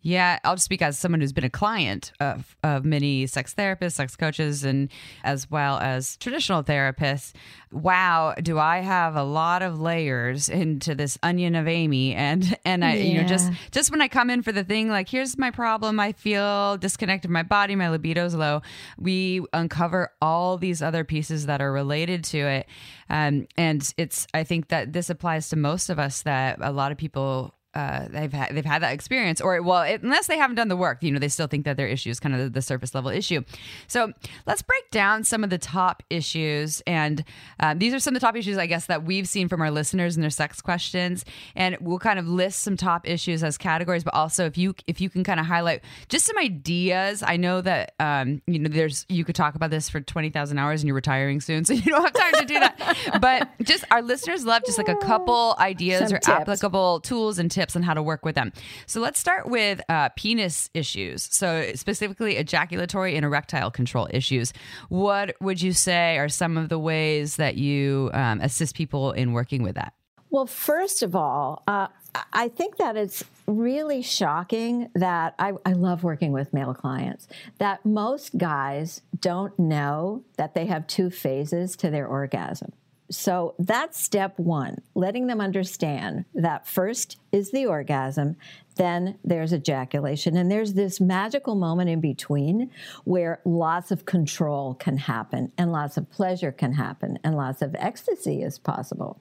[0.00, 4.16] Yeah, I'll speak as someone who's been a client of, of many sex therapists, sex
[4.16, 4.88] coaches, and
[5.24, 7.32] as well as traditional therapists.
[7.70, 12.14] Wow, do I have a lot of layers into this onion of Amy?
[12.14, 15.08] And and I, you know, just just when I come in for the thing, like
[15.08, 18.62] here's my problem, I feel disconnected my body, my libido's low.
[18.98, 22.66] We uncover all these other pieces that are related to it,
[23.10, 24.26] um, and it's.
[24.32, 26.22] I think that this applies to most of us.
[26.22, 30.02] That a lot of people uh, they've had they've had that experience, or well, it,
[30.02, 32.18] unless they haven't done the work, you know, they still think that their issue is
[32.18, 33.42] kind of the, the surface level issue.
[33.86, 34.12] So
[34.46, 37.22] let's break down some of the top issues, and
[37.60, 39.70] um, these are some of the top issues, I guess, that we've seen from our
[39.70, 44.02] listeners and their sex questions, and we'll kind of list some top issues as categories,
[44.02, 47.22] but also if you if you can kind of highlight just some ideas.
[47.22, 50.58] I know that um, you know there's you could talk about this for twenty thousand
[50.58, 53.18] hours, and you're retiring soon, so you don't have time to do that.
[53.20, 56.28] but just our listeners love just like a couple ideas Some or tips.
[56.28, 58.52] applicable tools and tips on how to work with them.
[58.86, 61.28] So let's start with uh, penis issues.
[61.34, 64.52] So specifically ejaculatory and erectile control issues.
[64.88, 69.32] What would you say are some of the ways that you um, assist people in
[69.32, 69.94] working with that?
[70.30, 71.88] Well, first of all, uh,
[72.32, 77.84] I think that it's really shocking that I, I love working with male clients, that
[77.84, 82.72] most guys don't know that they have two phases to their orgasm.
[83.10, 88.36] So that's step one, letting them understand that first is the orgasm,
[88.76, 90.36] then there's ejaculation.
[90.36, 92.70] And there's this magical moment in between
[93.04, 97.74] where lots of control can happen, and lots of pleasure can happen, and lots of
[97.78, 99.18] ecstasy is possible.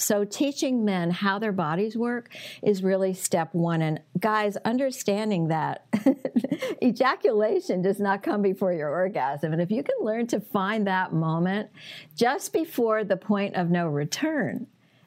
[0.00, 3.82] So, teaching men how their bodies work is really step one.
[3.82, 5.84] And guys, understanding that
[6.82, 9.52] ejaculation does not come before your orgasm.
[9.52, 11.68] And if you can learn to find that moment
[12.16, 14.66] just before the point of no return,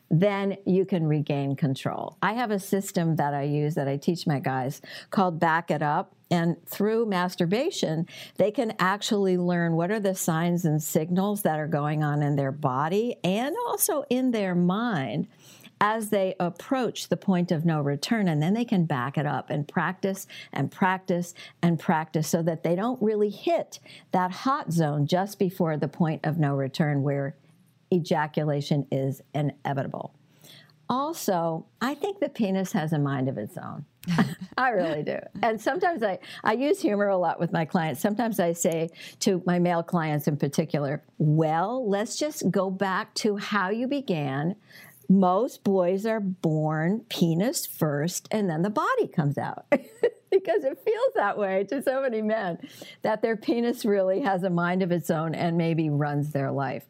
[0.09, 2.17] then you can regain control.
[2.21, 5.81] I have a system that I use that I teach my guys called Back It
[5.81, 6.15] Up.
[6.29, 11.67] And through masturbation, they can actually learn what are the signs and signals that are
[11.67, 15.27] going on in their body and also in their mind
[15.79, 18.27] as they approach the point of no return.
[18.27, 22.63] And then they can back it up and practice and practice and practice so that
[22.63, 23.79] they don't really hit
[24.11, 27.35] that hot zone just before the point of no return where
[27.93, 30.13] ejaculation is inevitable.
[30.89, 33.85] Also, I think the penis has a mind of its own.
[34.57, 35.17] I really do.
[35.41, 38.01] And sometimes I, I use humor a lot with my clients.
[38.01, 43.37] Sometimes I say to my male clients in particular, well, let's just go back to
[43.37, 44.55] how you began.
[45.09, 49.65] Most boys are born penis first and then the body comes out.
[50.33, 52.57] because it feels that way to so many men
[53.03, 56.85] that their penis really has a mind of its own and maybe runs their life.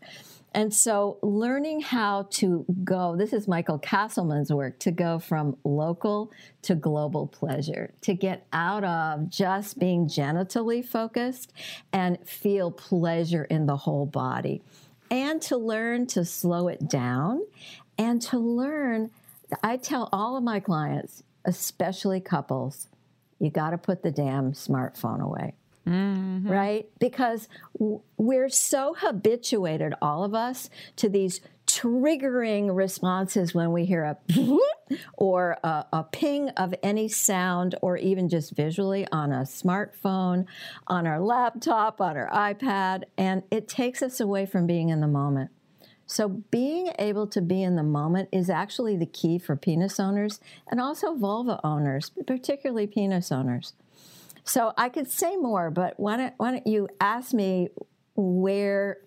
[0.56, 6.32] And so, learning how to go, this is Michael Castleman's work, to go from local
[6.62, 11.54] to global pleasure, to get out of just being genitally focused
[11.92, 14.62] and feel pleasure in the whole body,
[15.10, 17.42] and to learn to slow it down,
[17.98, 19.10] and to learn.
[19.64, 22.90] I tell all of my clients, especially couples,
[23.40, 25.56] you got to put the damn smartphone away
[25.88, 26.50] Mm-hmm.
[26.50, 26.90] right?
[27.00, 27.50] Because
[28.18, 34.18] we're so habituated, all of us, to these triggering responses when we hear a
[35.18, 40.46] or a, a ping of any sound or even just visually on a smartphone,
[40.88, 45.08] on our laptop, on our iPad, and it takes us away from being in the
[45.08, 45.52] moment.
[46.06, 50.40] So, being able to be in the moment is actually the key for penis owners
[50.70, 53.74] and also vulva owners, particularly penis owners.
[54.44, 57.70] So I could say more, but why don't, why don't you ask me
[58.16, 58.98] where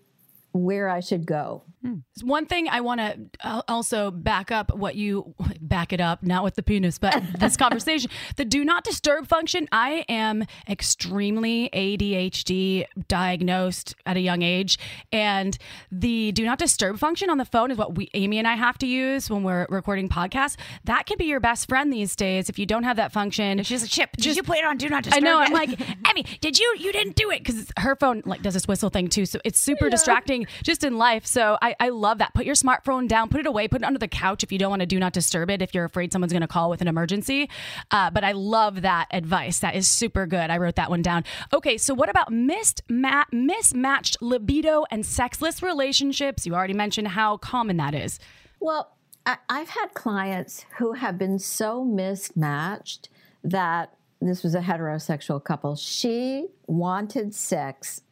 [0.57, 1.63] where I should go?
[1.83, 1.97] Hmm.
[2.23, 6.43] One thing I want to uh, also back up what you back it up, not
[6.43, 8.11] with the penis, but this conversation.
[8.37, 9.69] The do not disturb function.
[9.71, 14.79] I am extremely ADHD diagnosed at a young age,
[15.13, 15.57] and
[15.93, 18.79] the do not disturb function on the phone is what we Amy and I have
[18.79, 20.57] to use when we're recording podcasts.
[20.85, 23.63] That can be your best friend these days if you don't have that function.
[23.63, 25.25] She's like, Chip, did Just- you put it on Do Not I Disturb?
[25.25, 25.39] know.
[25.41, 26.75] yet?" I'm like, Amy, did you?
[26.79, 29.27] You didn't do it because her phone like does this whistle thing too.
[29.27, 31.27] So it's super distracting just in life.
[31.27, 32.35] So I, I love that.
[32.35, 34.71] Put your smartphone down, put it away, put it under the couch if you don't
[34.71, 35.63] want to do not disturb it.
[35.63, 37.49] If you're afraid someone's going to call with an emergency.
[37.91, 39.61] Uh, but I love that advice.
[39.61, 40.51] That is super good.
[40.51, 41.25] I wrote that one down.
[41.53, 46.47] Okay, so what about missed ma- mismatched libido and sexless relationships?
[46.47, 48.19] You already mentioned how common that is.
[48.61, 53.09] Well, I, I've had clients who have been so mismatched
[53.43, 55.77] that this was a heterosexual couple.
[55.77, 58.03] She wanted sex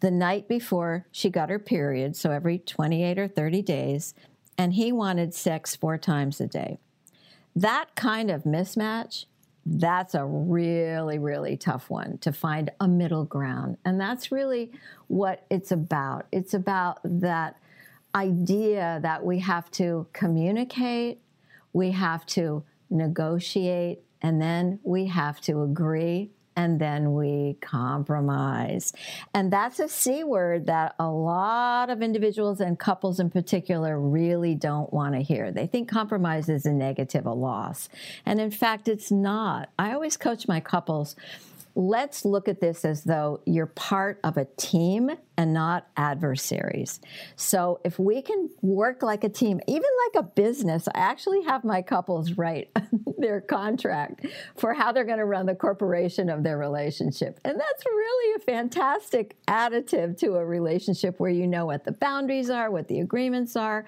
[0.00, 4.14] the night before she got her period, so every 28 or 30 days,
[4.58, 6.78] and he wanted sex four times a day.
[7.54, 9.26] That kind of mismatch
[9.66, 13.76] that's a really, really tough one to find a middle ground.
[13.84, 14.70] And that's really
[15.08, 16.26] what it's about.
[16.30, 17.56] It's about that
[18.14, 21.20] idea that we have to communicate,
[21.72, 28.92] we have to negotiate, and then we have to agree and then we compromise.
[29.34, 34.54] And that's a C word that a lot of individuals and couples in particular really
[34.54, 35.52] don't want to hear.
[35.52, 37.88] They think compromise is a negative, a loss.
[38.24, 39.68] And in fact, it's not.
[39.78, 41.14] I always coach my couples
[41.76, 47.00] let's look at this as though you're part of a team and not adversaries.
[47.36, 51.64] So if we can work like a team, even like a business, I actually have
[51.64, 52.70] my couples write
[53.18, 57.38] their contract for how they're going to run the corporation of their relationship.
[57.44, 62.48] And that's really a fantastic additive to a relationship where you know what the boundaries
[62.48, 63.84] are, what the agreements are.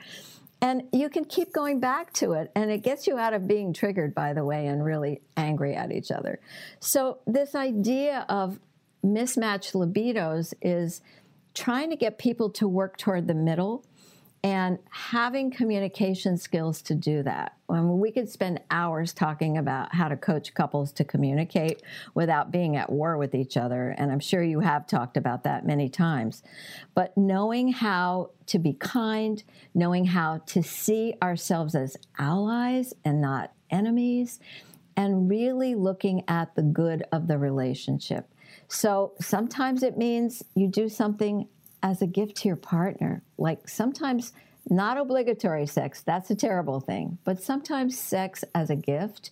[0.60, 3.72] And you can keep going back to it, and it gets you out of being
[3.72, 6.40] triggered, by the way, and really angry at each other.
[6.80, 8.58] So, this idea of
[9.02, 11.00] mismatched libidos is
[11.54, 13.84] trying to get people to work toward the middle
[14.44, 17.56] and having communication skills to do that.
[17.68, 21.82] I mean, we could spend hours talking about how to coach couples to communicate
[22.14, 23.94] without being at war with each other.
[23.98, 26.42] And I'm sure you have talked about that many times.
[26.94, 29.42] But knowing how to be kind,
[29.74, 34.38] knowing how to see ourselves as allies and not enemies,
[34.96, 38.32] and really looking at the good of the relationship.
[38.68, 41.48] So sometimes it means you do something
[41.82, 43.22] as a gift to your partner.
[43.36, 44.32] Like sometimes
[44.70, 49.30] not obligatory sex, that's a terrible thing, but sometimes sex as a gift.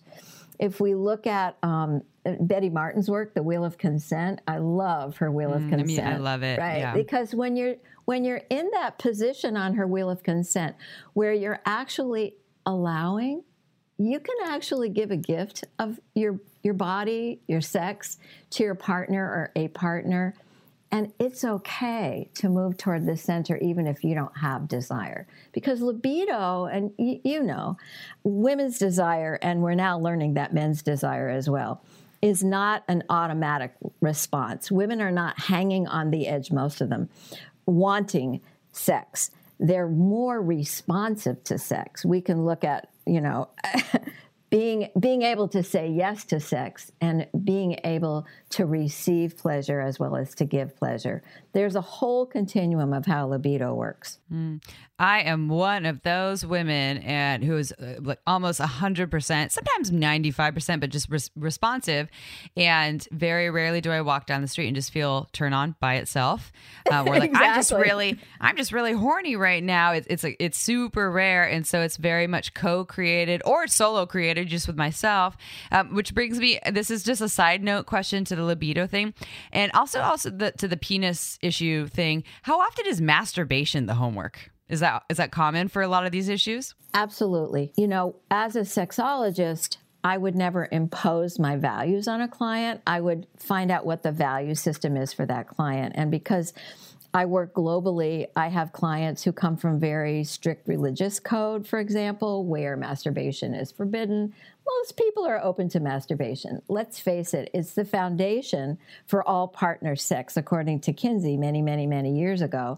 [0.59, 2.01] If we look at um,
[2.39, 5.81] Betty Martin's work, The Wheel of Consent, I love her Wheel mm, of Consent.
[5.81, 6.59] I mean, I love it.
[6.59, 6.79] Right.
[6.79, 6.93] Yeah.
[6.93, 10.75] Because when you're when you're in that position on her Wheel of Consent
[11.13, 13.43] where you're actually allowing,
[13.97, 18.17] you can actually give a gift of your your body, your sex
[18.51, 20.33] to your partner or a partner
[20.91, 25.27] and it's okay to move toward the center even if you don't have desire.
[25.51, 27.77] Because libido, and y- you know,
[28.23, 31.81] women's desire, and we're now learning that men's desire as well,
[32.21, 34.71] is not an automatic response.
[34.71, 37.09] Women are not hanging on the edge, most of them,
[37.65, 39.31] wanting sex.
[39.59, 42.05] They're more responsive to sex.
[42.05, 43.49] We can look at, you know,
[44.49, 49.99] being being able to say yes to sex and being able to receive pleasure as
[49.99, 51.21] well as to give pleasure.
[51.51, 54.19] There's a whole continuum of how libido works.
[54.31, 54.61] Mm.
[54.99, 60.79] i am one of those women and who is uh, like almost 100% sometimes 95%
[60.79, 62.07] but just res- responsive.
[62.55, 65.95] And very rarely do i walk down the street and just feel turn on by
[65.95, 66.53] itself.
[66.89, 67.47] Uh, like exactly.
[67.47, 69.91] i'm just really i'm just really horny right now.
[69.91, 71.43] It's it's, a, it's super rare.
[71.43, 75.37] And so it's very much co-created or solo created just with myself.
[75.71, 79.13] Um, which brings me, this is just a side note question to the libido thing,
[79.51, 82.23] and also also the, to the penis issue thing.
[82.43, 84.51] How often is masturbation the homework?
[84.69, 86.75] Is that is that common for a lot of these issues?
[86.93, 87.71] Absolutely.
[87.77, 92.81] You know, as a sexologist, I would never impose my values on a client.
[92.85, 95.93] I would find out what the value system is for that client.
[95.95, 96.53] And because
[97.13, 98.27] I work globally.
[98.35, 103.71] I have clients who come from very strict religious code, for example, where masturbation is
[103.71, 104.33] forbidden.
[104.79, 106.61] Most people are open to masturbation.
[106.67, 111.87] Let's face it, it's the foundation for all partner sex, according to Kinsey many, many,
[111.87, 112.77] many years ago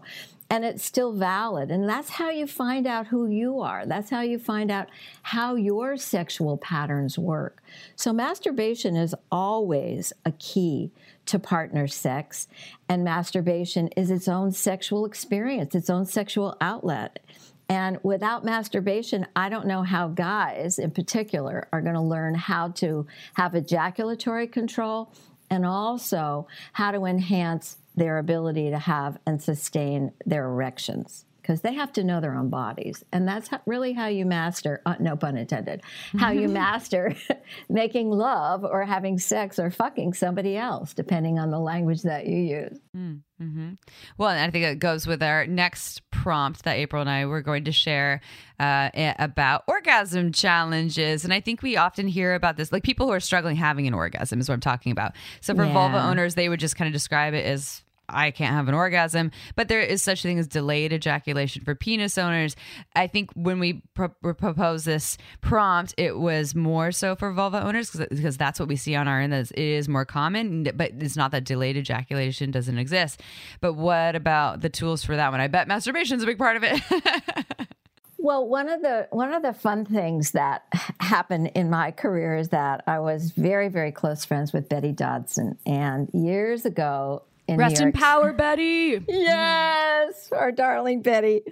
[0.50, 1.70] and it's still valid.
[1.70, 3.86] And that's how you find out who you are.
[3.86, 4.88] That's how you find out
[5.22, 7.62] how your sexual patterns work.
[7.94, 10.90] So, masturbation is always a key
[11.30, 12.48] to partner sex,
[12.88, 17.20] and masturbation is its own sexual experience, its own sexual outlet.
[17.68, 22.68] And without masturbation, I don't know how guys in particular are going to learn how
[22.82, 25.12] to have ejaculatory control
[25.50, 31.74] and also how to enhance their ability to have and sustain their erections because they
[31.74, 33.04] have to know their own bodies.
[33.12, 35.82] And that's how, really how you master, uh, no pun intended,
[36.16, 37.16] how you master
[37.68, 42.36] making love or having sex or fucking somebody else, depending on the language that you
[42.36, 42.78] use.
[42.96, 43.70] Mm, mm-hmm.
[44.16, 47.42] Well, and I think it goes with our next prompt that April and I were
[47.42, 48.20] going to share
[48.60, 51.24] uh, about orgasm challenges.
[51.24, 53.94] And I think we often hear about this, like people who are struggling having an
[53.94, 55.16] orgasm is what I'm talking about.
[55.40, 55.72] So for yeah.
[55.72, 59.30] vulva owners, they would just kind of describe it as I can't have an orgasm,
[59.56, 62.56] but there is such a thing as delayed ejaculation for penis owners.
[62.94, 67.90] I think when we pro- proposed this prompt, it was more so for vulva owners
[67.90, 69.32] because that's what we see on our end.
[69.32, 73.22] That it is more common, but it's not that delayed ejaculation doesn't exist.
[73.60, 75.40] But what about the tools for that one?
[75.40, 77.68] I bet masturbation is a big part of it.
[78.22, 80.64] Well, one of the one of the fun things that
[81.00, 85.56] happened in my career is that I was very very close friends with Betty Dodson,
[85.64, 89.04] and years ago in Rest New in power, Betty.
[89.08, 91.42] Yes, our darling Betty.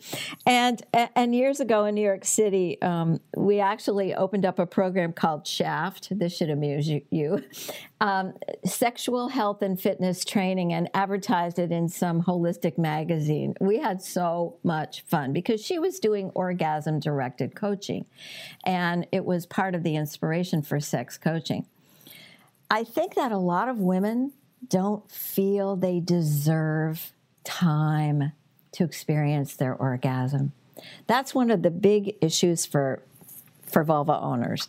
[0.46, 5.12] And and years ago in New York City, um, we actually opened up a program
[5.12, 6.16] called Shaft.
[6.16, 7.02] This should amuse you.
[7.10, 7.42] you.
[8.00, 8.34] Um,
[8.64, 13.54] sexual health and fitness training, and advertised it in some holistic magazine.
[13.60, 18.06] We had so much fun because she was doing orgasm directed coaching,
[18.64, 21.66] and it was part of the inspiration for sex coaching.
[22.70, 24.32] I think that a lot of women
[24.66, 27.12] don't feel they deserve
[27.44, 28.32] time
[28.72, 30.52] to experience their orgasm.
[31.06, 33.02] That's one of the big issues for
[33.66, 34.68] for vulva owners.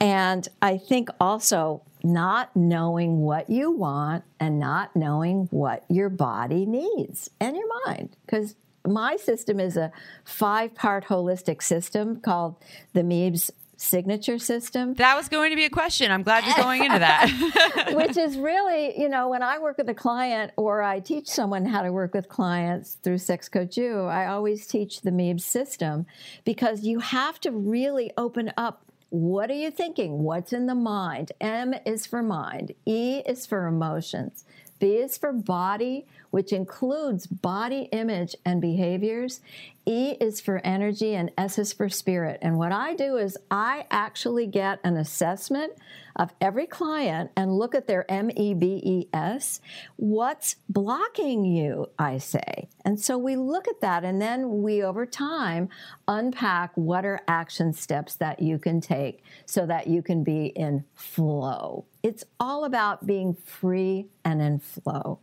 [0.00, 6.66] And I think also not knowing what you want and not knowing what your body
[6.66, 8.56] needs and your mind because
[8.86, 9.90] my system is a
[10.24, 12.56] five part holistic system called
[12.92, 14.94] the Meebs signature system.
[14.94, 16.10] That was going to be a question.
[16.10, 17.92] I'm glad you're going into that.
[17.94, 21.66] Which is really, you know, when I work with a client or I teach someone
[21.66, 26.06] how to work with clients through Sex Coach U, I always teach the Meebs system
[26.44, 30.24] because you have to really open up what are you thinking?
[30.24, 31.30] What's in the mind?
[31.40, 34.44] M is for mind, E is for emotions,
[34.80, 36.04] B is for body,
[36.34, 39.40] which includes body image and behaviors.
[39.86, 42.40] E is for energy and S is for spirit.
[42.42, 45.74] And what I do is I actually get an assessment
[46.16, 49.60] of every client and look at their M E B E S.
[49.96, 52.68] What's blocking you, I say.
[52.84, 55.68] And so we look at that and then we over time
[56.08, 60.84] unpack what are action steps that you can take so that you can be in
[60.94, 61.84] flow.
[62.02, 65.20] It's all about being free and in flow.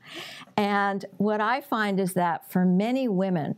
[0.57, 3.55] And what I find is that for many women,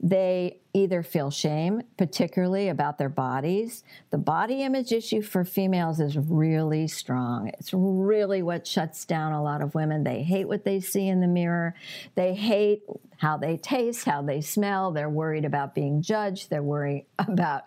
[0.00, 3.82] they either feel shame, particularly about their bodies.
[4.10, 7.48] The body image issue for females is really strong.
[7.58, 10.04] It's really what shuts down a lot of women.
[10.04, 11.74] They hate what they see in the mirror,
[12.14, 12.82] they hate
[13.16, 14.92] how they taste, how they smell.
[14.92, 17.64] They're worried about being judged, they're worried about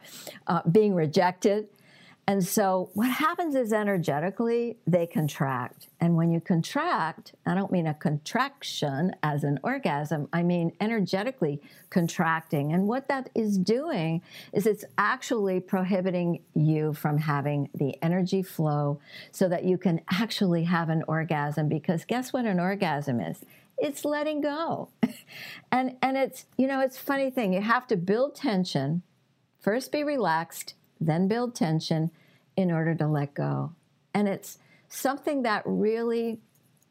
[0.47, 1.67] uh, being rejected.
[2.32, 5.89] And so what happens is energetically they contract.
[6.00, 11.62] And when you contract, I don't mean a contraction as an orgasm, I mean energetically
[11.89, 12.72] contracting.
[12.72, 14.22] And what that is doing
[14.54, 19.02] is it's actually prohibiting you from having the energy flow
[19.34, 21.67] so that you can actually have an orgasm.
[21.67, 23.44] Because guess what an orgasm is?
[23.78, 24.88] It's letting go.
[25.74, 27.52] and and it's, you know, it's funny thing.
[27.52, 29.02] You have to build tension,
[29.60, 32.10] first be relaxed, then build tension
[32.62, 33.74] in order to let go.
[34.13, 36.39] And it's something that really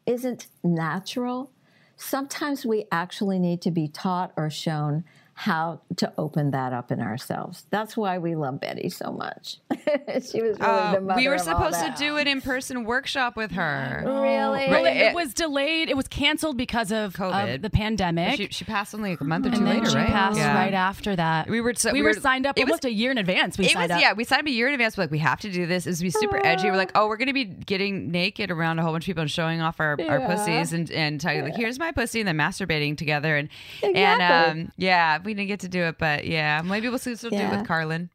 [0.05, 1.51] isn't natural.
[1.95, 5.03] Sometimes we actually need to be taught or shown
[5.41, 7.65] how to open that up in ourselves.
[7.71, 9.57] That's why we love Betty so much.
[9.71, 12.83] she was really Uh, the mother we were of all supposed to do an in-person
[12.83, 14.03] workshop with her.
[14.05, 14.69] Really?
[14.69, 15.89] Well, it, it was delayed.
[15.89, 17.55] It was canceled because of, COVID.
[17.55, 18.37] of the pandemic.
[18.37, 20.09] She, she passed only like a month or two and then later, she right?
[20.09, 20.53] passed Yeah.
[20.55, 21.49] right after that.
[21.49, 23.17] We were so- we, we were, were- signed up it was- almost a year in
[23.17, 23.57] advance.
[23.57, 24.01] We It signed was up.
[24.03, 24.13] yeah.
[24.13, 24.95] We signed up a year in advance.
[24.95, 25.87] We're like, we have to do this.
[25.87, 26.69] It was be super edgy.
[26.69, 29.31] We're like, oh, we're gonna be getting naked around a whole bunch of people and
[29.31, 32.37] showing off our, our pussies and and tell you like, here's my pussy, and then
[32.37, 33.49] masturbating together and
[33.81, 34.03] Exactly.
[34.03, 34.21] and
[34.67, 37.33] um yeah, we didn't get to do it, but yeah, maybe we'll still do it
[37.33, 37.57] Yeah.
[37.57, 38.09] with Carlin.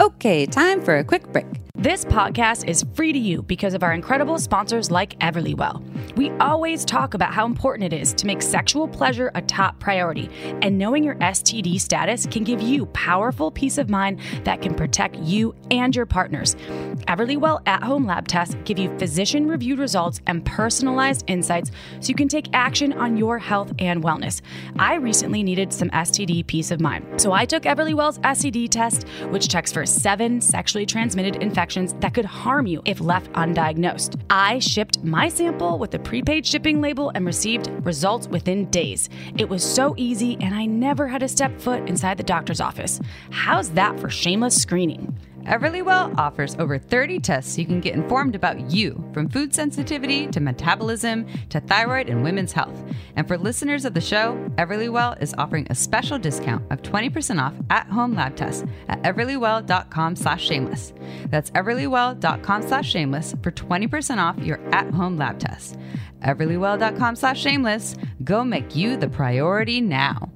[0.00, 1.46] Okay, time for a quick break.
[1.82, 5.82] This podcast is free to you because of our incredible sponsors like Everlywell.
[6.16, 10.30] We always talk about how important it is to make sexual pleasure a top priority,
[10.62, 15.16] and knowing your STD status can give you powerful peace of mind that can protect
[15.16, 16.54] you and your partners.
[17.08, 22.14] Everlywell at home lab tests give you physician reviewed results and personalized insights so you
[22.14, 24.40] can take action on your health and wellness.
[24.78, 29.48] I recently needed some STD peace of mind, so I took Everlywell's STD test, which
[29.48, 34.20] checks for seven sexually transmitted infections that could harm you if left undiagnosed.
[34.30, 39.08] I shipped my sample with a prepaid shipping label and received results within days.
[39.38, 43.00] It was so easy, and I never had to step foot inside the doctor's office.
[43.30, 45.16] How's that for shameless screening?
[45.44, 50.28] Everlywell offers over 30 tests so you can get informed about you, from food sensitivity
[50.28, 52.80] to metabolism to thyroid and women's health.
[53.16, 57.54] And for listeners of the show, Everlywell is offering a special discount of 20% off
[57.70, 60.92] at-home lab tests at everlywell.com slash shameless.
[61.28, 65.76] That's everlywell.com slash shameless for 20% off your at-home lab tests.
[66.22, 67.96] everlywell.com slash shameless.
[68.22, 70.30] Go make you the priority now.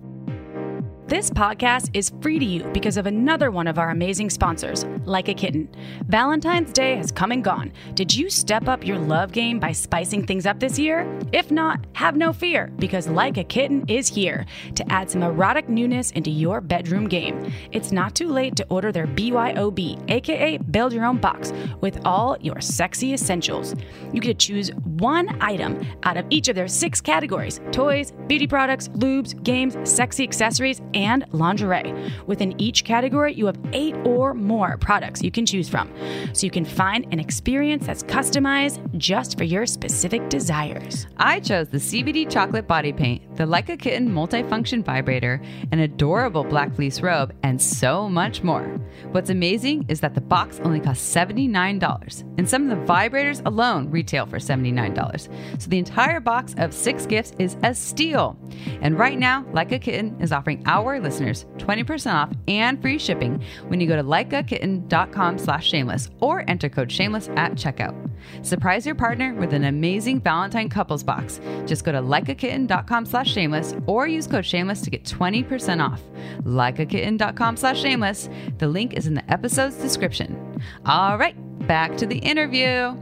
[1.09, 5.29] This podcast is free to you because of another one of our amazing sponsors, Like
[5.29, 5.69] a Kitten.
[6.07, 7.73] Valentine's Day has come and gone.
[7.95, 11.07] Did you step up your love game by spicing things up this year?
[11.33, 15.69] If not, have no fear because Like a Kitten is here to add some erotic
[15.69, 17.53] newness into your bedroom game.
[17.71, 22.37] It's not too late to order their BYOB, aka Build Your Own Box, with all
[22.41, 23.77] your sexy essentials.
[24.13, 28.49] You get to choose one item out of each of their six categories toys, beauty
[28.49, 31.95] products, lubes, games, sexy accessories, and lingerie.
[32.27, 35.93] Within each category, you have eight or more products you can choose from,
[36.33, 41.07] so you can find an experience that's customized just for your specific desires.
[41.19, 45.41] I chose the CBD chocolate body paint, the Like a Kitten multifunction vibrator,
[45.71, 48.65] an adorable black fleece robe, and so much more.
[49.13, 53.91] What's amazing is that the box only costs $79, and some of the vibrators alone
[53.91, 55.29] retail for $79.
[55.61, 58.39] So the entire box of six gifts is a steal.
[58.81, 63.43] And right now, Like a Kitten is offering our listeners 20% off and free shipping
[63.69, 67.95] when you go to likeakitten.com slash shameless or enter code shameless at checkout.
[68.43, 71.41] Surprise your partner with an amazing Valentine couples box.
[71.67, 76.01] Just go to likeakitten.com slash shameless or use code shameless to get 20% off.
[76.43, 78.29] Likeakitten.com slash shameless.
[78.59, 80.61] The link is in the episode's description.
[80.85, 82.97] All right, back to the interview.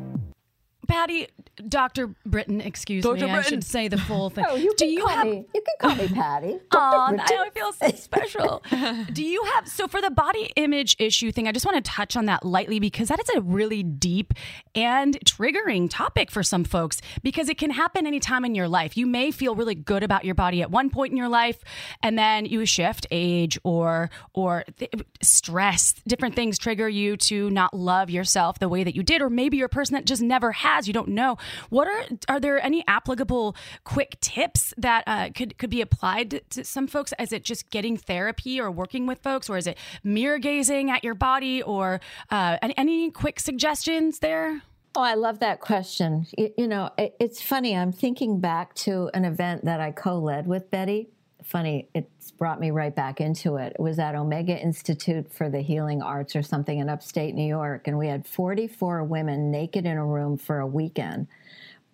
[0.88, 1.28] Patti,
[1.68, 2.14] Dr.
[2.26, 3.22] Britton, excuse me.
[3.22, 4.44] I should say the full thing.
[4.54, 5.44] Oh, you Do can you call have me.
[5.54, 6.58] You can call me Patti.
[6.72, 7.16] Aw, Dr.
[7.16, 7.36] Britton.
[7.40, 8.62] I feel so special.
[9.12, 11.48] Do you have so for the body image issue thing?
[11.48, 14.34] I just want to touch on that lightly because that is a really deep
[14.74, 18.96] and triggering topic for some folks because it can happen anytime in your life.
[18.96, 21.58] You may feel really good about your body at one point in your life,
[22.02, 24.92] and then you shift age or or th-
[25.22, 25.94] stress.
[26.06, 29.56] Different things trigger you to not love yourself the way that you did, or maybe
[29.56, 30.86] you're a person that just never has.
[30.86, 31.36] You don't know.
[31.70, 36.64] What are are there any applicable quick tips that uh, could could be applied to,
[36.64, 37.12] some folks?
[37.18, 41.04] Is it just getting therapy or working with folks, or is it mirror gazing at
[41.04, 42.00] your body, or
[42.30, 44.62] uh, any, quick suggestions there?
[44.96, 46.26] Oh, I love that question.
[46.36, 47.76] You, you know, it, it's funny.
[47.76, 51.08] I'm thinking back to an event that I co led with Betty.
[51.42, 53.74] Funny, it's brought me right back into it.
[53.74, 57.86] It was at Omega Institute for the Healing Arts or something in upstate New York.
[57.86, 61.26] And we had 44 women naked in a room for a weekend,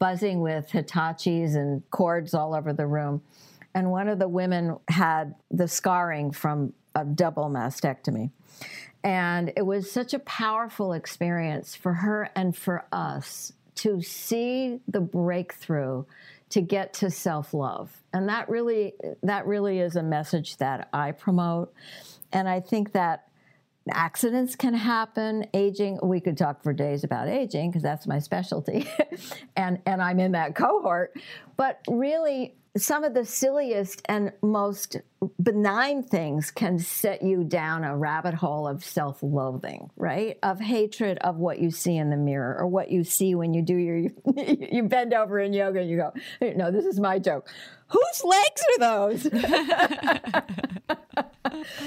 [0.01, 3.23] buzzing with Hitachis and cords all over the room.
[3.73, 8.31] And one of the women had the scarring from a double mastectomy.
[9.05, 15.01] And it was such a powerful experience for her and for us to see the
[15.01, 16.05] breakthrough
[16.51, 18.03] to get to self-love.
[18.13, 21.73] And that really that really is a message that I promote.
[22.33, 23.29] And I think that
[23.93, 28.89] accidents can happen, aging, we could talk for days about aging because that's my specialty.
[29.57, 31.15] and and I'm in that cohort,
[31.57, 34.97] but really some of the silliest and most
[35.43, 40.39] benign things can set you down a rabbit hole of self loathing, right?
[40.43, 43.63] Of hatred of what you see in the mirror or what you see when you
[43.63, 43.97] do your,
[44.37, 47.49] you bend over in yoga and you go, no, this is my joke.
[47.89, 49.27] Whose legs are those?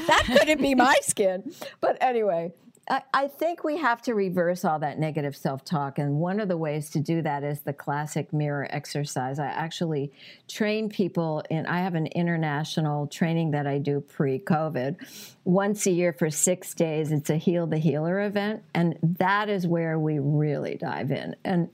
[0.07, 1.53] that couldn't be my skin.
[1.81, 2.53] But anyway,
[2.89, 5.99] I, I think we have to reverse all that negative self talk.
[5.99, 9.39] And one of the ways to do that is the classic mirror exercise.
[9.39, 10.11] I actually
[10.49, 14.97] train people in, I have an international training that I do pre COVID
[15.45, 17.11] once a year for six days.
[17.11, 18.63] It's a Heal the Healer event.
[18.73, 21.35] And that is where we really dive in.
[21.45, 21.69] And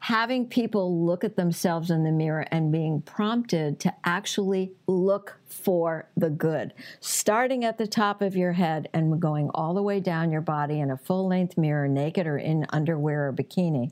[0.00, 6.08] having people look at themselves in the mirror and being prompted to actually look for
[6.16, 10.30] the good, starting at the top of your head and going all the way down
[10.30, 13.90] your body in a full length mirror, naked or in underwear or bikini,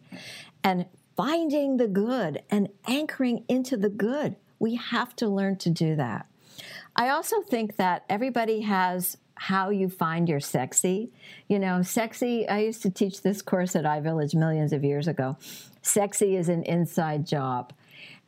[0.63, 0.87] and
[1.17, 4.37] finding the good and anchoring into the good.
[4.59, 6.27] We have to learn to do that.
[6.95, 11.13] I also think that everybody has how you find your sexy.
[11.47, 15.37] You know, sexy, I used to teach this course at iVillage millions of years ago.
[15.87, 17.73] Sexy is an inside job.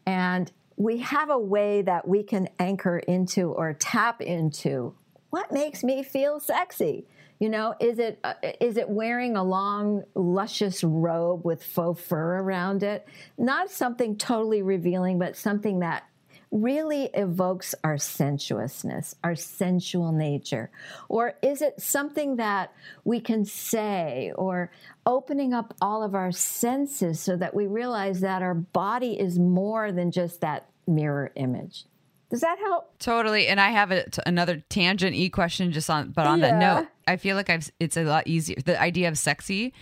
[0.06, 4.94] And we have a way that we can anchor into or tap into
[5.30, 7.06] what makes me feel sexy.
[7.40, 12.38] You know, is it uh, is it wearing a long, luscious robe with faux fur
[12.38, 13.06] around it?
[13.36, 16.04] Not something totally revealing, but something that
[16.50, 20.70] really evokes our sensuousness, our sensual nature?
[21.08, 22.72] Or is it something that
[23.04, 24.70] we can say or
[25.08, 29.90] opening up all of our senses so that we realize that our body is more
[29.90, 31.86] than just that mirror image?
[32.30, 32.98] Does that help?
[32.98, 33.48] Totally.
[33.48, 36.88] And I have a, t- another tangent e question just on, but on that note,
[37.06, 38.56] I feel like I've, it's a lot easier.
[38.62, 39.72] The idea of sexy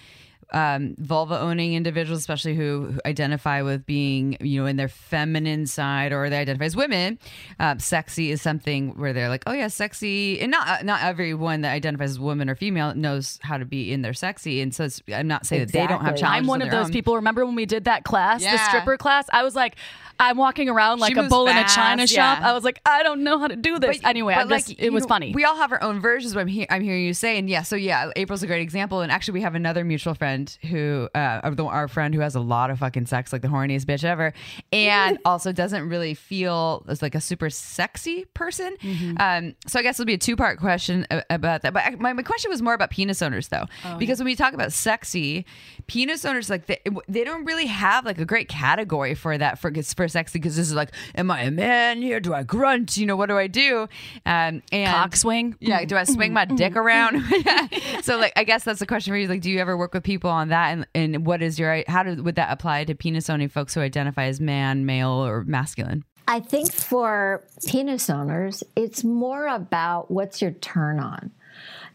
[0.52, 5.66] um, vulva owning individuals, especially who, who identify with being, you know, in their feminine
[5.66, 7.18] side or they identify as women,
[7.58, 10.40] uh, sexy is something where they're like, oh yeah, sexy.
[10.40, 14.02] And not not everyone that identifies as woman or female knows how to be in
[14.02, 14.60] their sexy.
[14.60, 16.20] And so it's, I'm not saying that they don't have Exactly.
[16.20, 16.44] challenges.
[16.44, 16.92] I'm one of those own.
[16.92, 17.16] people.
[17.16, 19.26] Remember when we did that class, the stripper class?
[19.32, 19.76] I was like,
[20.18, 22.40] I'm walking around like a moves bull in a fast, china shop.
[22.40, 24.00] I was like, I don't know how to do this.
[24.04, 25.32] anyway, but I'm just, like, it was know, funny.
[25.34, 26.34] We all have our own versions.
[26.34, 29.00] What I'm, he- I'm hearing you say, and yeah, so yeah, April's a great example.
[29.02, 30.35] And actually, we have another mutual friend
[30.70, 33.84] who, uh, the- our friend who has a lot of fucking sex, like the horniest
[33.86, 34.32] bitch ever,
[34.72, 38.76] and also doesn't really feel as like a super sexy person.
[38.82, 39.16] Mm-hmm.
[39.18, 41.72] Um, so I guess it'll be a two part question about that.
[41.72, 44.36] But I- my, my question was more about penis owners, though, Oh, because when we
[44.36, 45.44] talk about sexy,
[45.86, 49.72] penis owners like they, they don't really have like a great category for that for
[49.96, 52.20] for sexy because this is like, am I a man here?
[52.20, 52.96] Do I grunt?
[52.96, 53.88] You know, what do I do?
[54.24, 55.56] Um, and Cock swing?
[55.60, 57.22] Yeah, do I swing my dick around?
[57.44, 57.68] Yeah.
[58.02, 59.26] So like, I guess that's the question for you.
[59.26, 60.72] Like, do you ever work with people on that?
[60.72, 63.80] And and what is your how do, would that apply to penis owning folks who
[63.80, 66.04] identify as man, male, or masculine?
[66.28, 71.30] I think for penis owners, it's more about what's your turn on.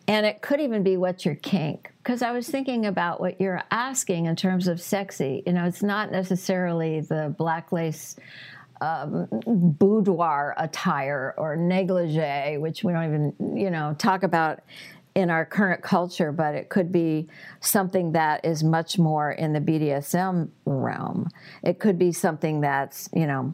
[0.07, 1.91] And it could even be what's your kink.
[2.01, 5.43] Because I was thinking about what you're asking in terms of sexy.
[5.45, 8.15] You know, it's not necessarily the black lace
[8.82, 14.61] um, boudoir attire or negligee, which we don't even, you know, talk about
[15.16, 17.28] in our current culture, but it could be
[17.59, 21.28] something that is much more in the BDSM realm.
[21.64, 23.53] It could be something that's, you know,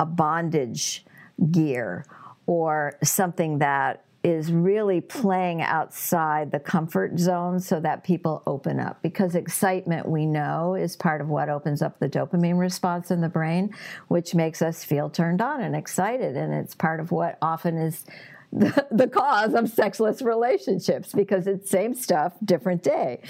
[0.00, 1.04] a bondage
[1.50, 2.06] gear
[2.46, 9.00] or something that is really playing outside the comfort zone so that people open up
[9.00, 13.28] because excitement we know is part of what opens up the dopamine response in the
[13.28, 13.72] brain
[14.08, 18.04] which makes us feel turned on and excited and it's part of what often is
[18.52, 23.20] the, the cause of sexless relationships because it's same stuff different day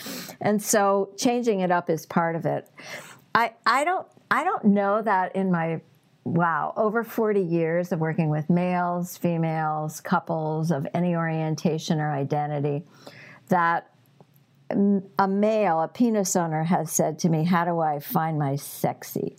[0.40, 2.68] and so changing it up is part of it
[3.34, 5.80] i i don't i don't know that in my
[6.26, 12.82] wow, over 40 years of working with males, females, couples of any orientation or identity,
[13.48, 13.88] that
[14.68, 19.36] a male, a penis owner, has said to me, How do I find my sexy?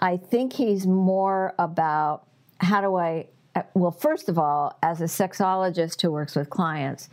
[0.00, 2.26] I think he's more about
[2.58, 3.28] how do I,
[3.58, 7.08] Uh, well, first of all, as a sexologist who works with clients,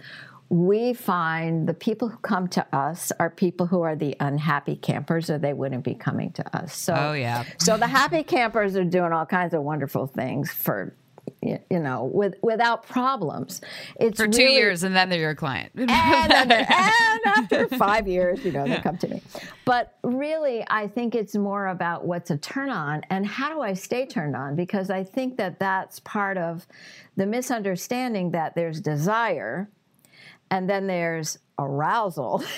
[0.50, 5.30] we find the people who come to us are people who are the unhappy campers
[5.30, 6.76] or they wouldn't be coming to us.
[6.76, 7.46] So Oh, yeah.
[7.58, 10.94] So the happy campers are doing all kinds of wonderful things for
[11.46, 13.62] you know with without problems.
[14.00, 15.72] It's For two really- years, and then they're your client.
[15.76, 15.90] and,
[16.52, 19.22] they're- and after five years, you know, they come to me.
[19.66, 23.74] But really, I think it's more about what's a turn on and how do I
[23.74, 24.56] stay turned on?
[24.56, 26.66] Because I think that that's part of
[27.16, 29.70] the misunderstanding that there's desire
[30.52, 32.44] and then there's arousal.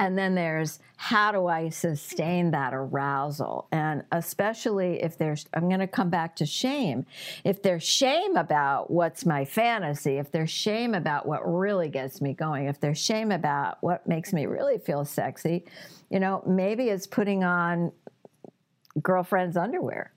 [0.00, 3.66] And then there's how do i sustain that arousal?
[3.72, 7.04] And especially if there's i'm going to come back to shame.
[7.44, 12.32] If there's shame about what's my fantasy if there's shame about what really gets me
[12.32, 15.64] going if there's shame about what makes me really feel sexy
[16.10, 17.90] you know maybe it's putting on
[19.02, 20.12] girlfriend's underwear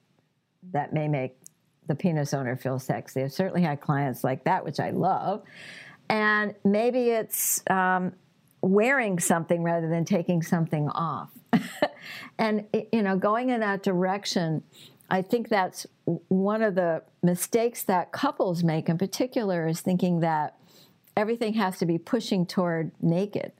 [0.74, 1.38] that may make
[1.88, 3.24] the penis owner feel sexy.
[3.24, 5.44] I've certainly had clients like that which i love
[6.12, 8.12] and maybe it's um,
[8.62, 11.32] wearing something rather than taking something off.
[12.38, 14.62] and you know, going in that direction,
[15.10, 20.58] I think that's one of the mistakes that couples make in particular is thinking that
[21.16, 23.54] everything has to be pushing toward naked.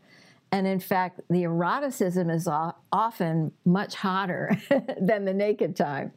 [0.52, 2.50] And in fact, the eroticism is
[2.92, 4.58] often much hotter
[5.00, 6.12] than the naked time.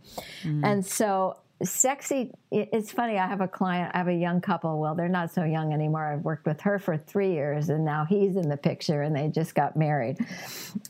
[0.64, 3.18] And so, sexy, it's funny.
[3.18, 4.80] I have a client, I have a young couple.
[4.80, 6.12] Well, they're not so young anymore.
[6.12, 9.28] I've worked with her for three years, and now he's in the picture, and they
[9.28, 10.18] just got married.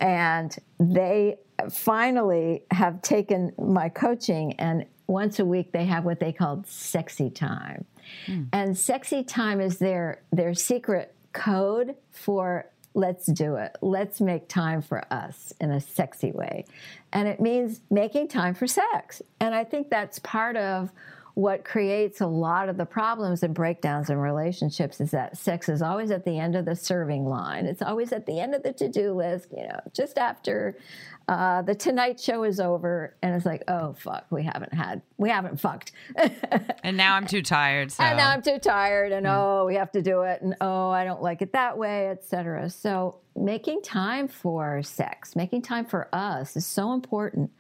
[0.00, 1.38] And they
[1.70, 7.30] finally have taken my coaching, and once a week they have what they called sexy
[7.30, 7.84] time.
[8.26, 8.44] Hmm.
[8.52, 13.76] And sexy time is their their secret code for let's do it.
[13.82, 16.64] Let's make time for us in a sexy way.
[17.12, 19.20] And it means making time for sex.
[19.40, 20.90] And I think that's part of
[21.34, 25.82] what creates a lot of the problems and breakdowns in relationships is that sex is
[25.82, 27.66] always at the end of the serving line.
[27.66, 30.78] It's always at the end of the to-do list, you know, just after
[31.26, 35.30] uh, the Tonight Show is over, and it's like, oh fuck, we haven't had, we
[35.30, 35.92] haven't fucked.
[36.82, 37.92] and now I'm too tired.
[37.92, 38.04] So.
[38.04, 41.04] And now I'm too tired, and oh, we have to do it, and oh, I
[41.04, 42.68] don't like it that way, etc.
[42.70, 47.50] So making time for sex, making time for us is so important,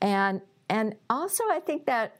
[0.00, 2.16] and and also I think that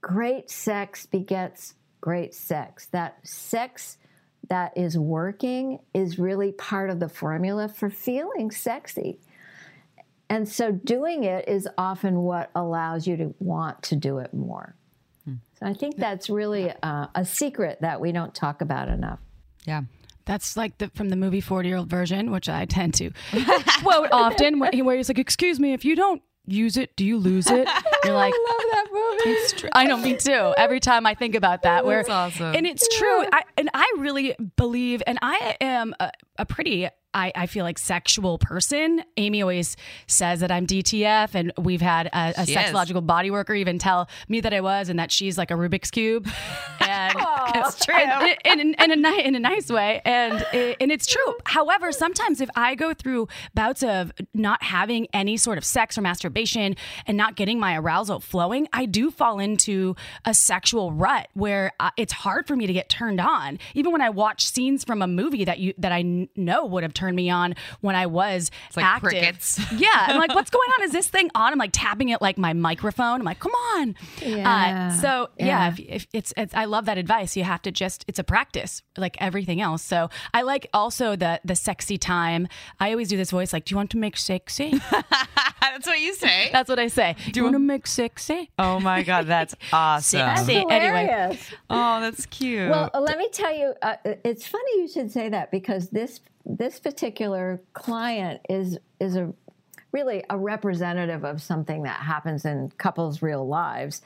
[0.00, 2.86] great sex begets great sex.
[2.86, 3.98] That sex
[4.48, 9.20] that is working is really part of the formula for feeling sexy.
[10.30, 14.74] And so doing it is often what allows you to want to do it more.
[15.58, 19.18] So I think that's really uh, a secret that we don't talk about enough.
[19.66, 19.82] Yeah.
[20.24, 23.10] That's like the, from the movie 40 year old virgin, which I tend to
[23.82, 27.50] quote often, where, he's like, Excuse me, if you don't use it, do you lose
[27.50, 27.68] it?
[28.04, 29.30] You're like, I love that movie.
[29.38, 29.70] It's true.
[29.72, 30.54] I know, me too.
[30.56, 32.54] Every time I think about that, where That's awesome.
[32.54, 33.24] and it's true.
[33.32, 36.88] I, and I really believe, and I am a, a pretty.
[37.14, 39.02] I, I feel like sexual person.
[39.16, 42.58] Amy always says that I'm DTF, and we've had a, a She is.
[42.58, 45.90] sexological body worker even tell me that I was, and that she's like a Rubik's
[45.90, 46.28] cube.
[46.90, 47.14] And
[47.54, 47.94] It's true.
[48.46, 50.00] in, in, in, a, in a nice way.
[50.06, 51.34] And, it, and it's true.
[51.44, 56.00] However, sometimes if I go through bouts of not having any sort of sex or
[56.00, 61.72] masturbation and not getting my arousal flowing, I do fall into a sexual rut where
[61.78, 63.58] uh, it's hard for me to get turned on.
[63.74, 66.94] Even when I watch scenes from a movie that you that I know would have
[66.94, 69.10] turned me on when I was like active.
[69.10, 69.60] crickets.
[69.78, 70.84] Yeah, I'm like, what's going on?
[70.84, 71.52] Is this thing on?
[71.52, 73.20] I'm like tapping it like my microphone.
[73.20, 73.94] I'm like, come on.
[74.22, 74.90] Yeah.
[74.92, 75.68] Uh, so yeah, Yeah.
[75.68, 77.36] if, if it's, it's I love that advice.
[77.36, 79.82] You have to just it's a practice like everything else.
[79.82, 82.48] So I like also the the sexy time.
[82.80, 84.80] I always do this voice like, do you want to make sexy?
[85.78, 86.50] That's what you say.
[86.52, 87.16] That's what I say.
[87.32, 88.50] Do you want to make sexy?
[88.58, 90.20] oh my god, that's awesome.
[90.20, 91.06] That's anyway.
[91.06, 91.50] hilarious.
[91.70, 92.70] Oh, that's cute.
[92.70, 96.80] Well, let me tell you, uh, it's funny you should say that because this this
[96.80, 99.32] particular client is is a
[99.92, 104.02] really a representative of something that happens in couples' real lives,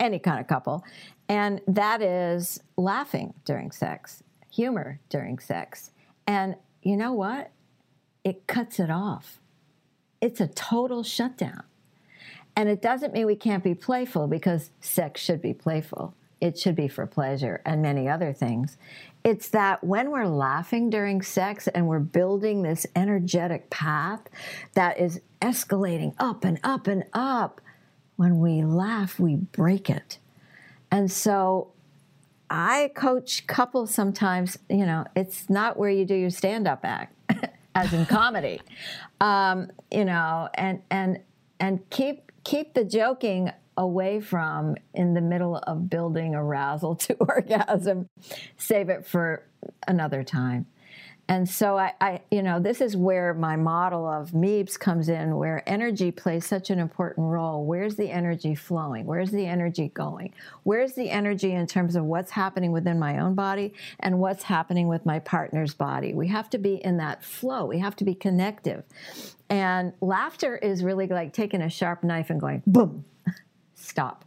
[0.00, 0.84] any kind of couple,
[1.28, 5.90] and that is laughing during sex, humor during sex,
[6.26, 7.50] and you know what?
[8.24, 9.40] It cuts it off.
[10.20, 11.62] It's a total shutdown.
[12.54, 16.14] And it doesn't mean we can't be playful because sex should be playful.
[16.40, 18.76] It should be for pleasure and many other things.
[19.24, 24.20] It's that when we're laughing during sex and we're building this energetic path
[24.74, 27.60] that is escalating up and up and up,
[28.16, 30.18] when we laugh, we break it.
[30.90, 31.72] And so
[32.48, 37.14] I coach couples sometimes, you know, it's not where you do your stand up act,
[37.76, 38.60] as in comedy,
[39.20, 41.20] um, you know, and, and,
[41.60, 48.08] and keep, keep the joking away from in the middle of building arousal to orgasm.
[48.56, 49.44] Save it for
[49.86, 50.66] another time.
[51.28, 55.36] And so I, I, you know, this is where my model of MEEBS comes in,
[55.36, 57.64] where energy plays such an important role.
[57.64, 59.06] Where's the energy flowing?
[59.06, 60.34] Where's the energy going?
[60.62, 64.86] Where's the energy in terms of what's happening within my own body and what's happening
[64.86, 66.14] with my partner's body?
[66.14, 67.66] We have to be in that flow.
[67.66, 68.84] We have to be connective.
[69.48, 73.04] And laughter is really like taking a sharp knife and going boom,
[73.74, 74.24] stop.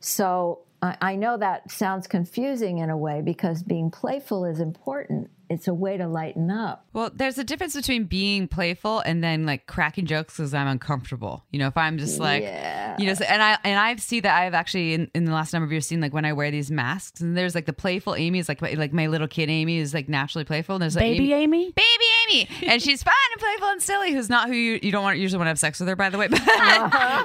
[0.00, 5.30] So I I know that sounds confusing in a way because being playful is important.
[5.52, 6.86] It's a way to lighten up.
[6.92, 11.44] Well, there's a difference between being playful and then like cracking jokes because I'm uncomfortable.
[11.50, 12.96] You know, if I'm just like, Yeah.
[12.98, 15.52] you know, so, and I and I see that I've actually in, in the last
[15.52, 18.14] number of years seen like when I wear these masks and there's like the playful
[18.14, 20.76] Amy is like my, like my little kid Amy is like naturally playful.
[20.76, 21.72] And there's like Baby Amy?
[21.72, 22.21] baby Amy,
[22.66, 24.12] and she's fun and playful and silly.
[24.12, 26.10] Who's not who you you don't want usually want to have sex with her, by
[26.10, 26.28] the way.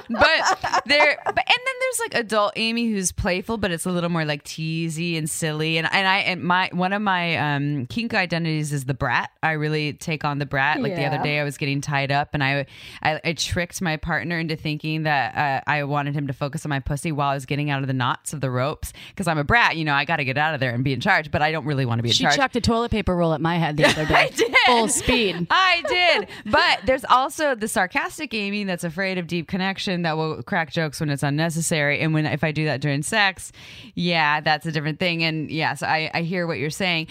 [0.08, 3.90] But, but there, but and then there's like adult Amy who's playful, but it's a
[3.90, 5.76] little more like teasy and silly.
[5.78, 9.30] And and I and my one of my um, kink identities is the brat.
[9.42, 10.80] I really take on the brat.
[10.80, 12.66] Like the other day, I was getting tied up, and I
[13.02, 16.70] I, I tricked my partner into thinking that uh, I wanted him to focus on
[16.70, 19.38] my pussy while I was getting out of the knots of the ropes because I'm
[19.38, 19.76] a brat.
[19.76, 21.52] You know, I got to get out of there and be in charge, but I
[21.52, 22.36] don't really want to be in She charge.
[22.36, 24.14] chucked a toilet paper roll at my head the other day.
[24.14, 24.54] I did.
[24.66, 25.46] Full speed.
[25.50, 26.28] I did.
[26.46, 31.00] But there's also the sarcastic Amy that's afraid of deep connection that will crack jokes
[31.00, 32.00] when it's unnecessary.
[32.00, 33.52] And when if I do that during sex,
[33.94, 35.24] yeah, that's a different thing.
[35.24, 37.08] And yes, I, I hear what you're saying.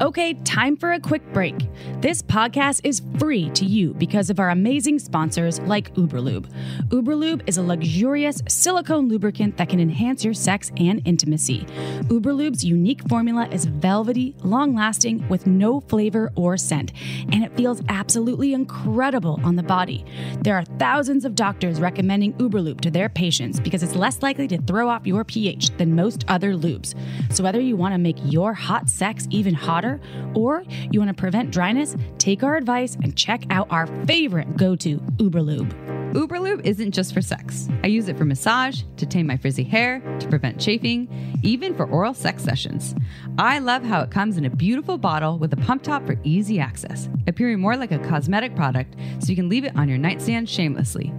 [0.00, 1.54] Okay, time for a quick break.
[2.00, 6.50] This podcast is free to you because of our amazing sponsors like Uberlube.
[6.88, 11.64] Uberlube is a luxurious silicone lubricant that can enhance your sex and intimacy.
[12.08, 16.92] Uberlube's unique formula is velvety, long lasting, with no flavor or scent,
[17.30, 20.04] and it feels absolutely incredible on the body.
[20.40, 24.60] There are thousands of doctors recommending Uberlube to their patients because it's less likely to
[24.62, 26.94] throw off your pH than most other lubes.
[27.32, 30.00] So whether you want to make your hot sex even hotter
[30.34, 34.98] or you want to prevent dryness, take our advice and check out our favorite go-to
[35.16, 35.72] Uberlube.
[36.14, 37.68] Uberlube isn't just for sex.
[37.82, 41.08] I use it for massage, to tame my frizzy hair, to prevent chafing,
[41.42, 42.94] even for oral sex sessions.
[43.36, 46.60] I love how it comes in a beautiful bottle with a pump top for easy
[46.60, 50.48] access, appearing more like a cosmetic product so you can leave it on your nightstand
[50.48, 51.12] shamelessly.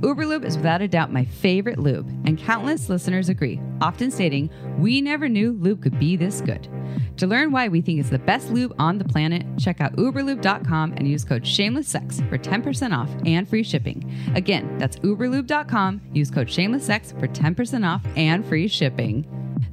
[0.00, 5.00] Uberlube is without a doubt my favorite lube, and countless listeners agree, often stating, We
[5.00, 6.68] never knew lube could be this good.
[7.16, 10.92] To learn why we think it's the best lube on the planet, check out uberlube.com
[10.92, 14.14] and use code shamelesssex for 10% off and free shipping.
[14.34, 16.02] Again, that's uberlube.com.
[16.12, 19.26] Use code shamelesssex for 10% off and free shipping.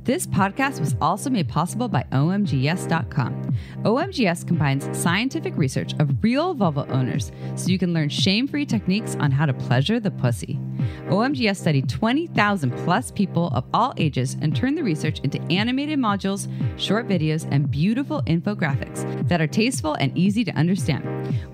[0.05, 3.53] This podcast was also made possible by OMGyes.com.
[3.83, 9.15] OMGyes combines scientific research of real vulva owners so you can learn shame free techniques
[9.15, 10.59] on how to pleasure the pussy.
[11.07, 16.49] OMGyes studied 20,000 plus people of all ages and turned the research into animated modules,
[16.77, 21.05] short videos, and beautiful infographics that are tasteful and easy to understand.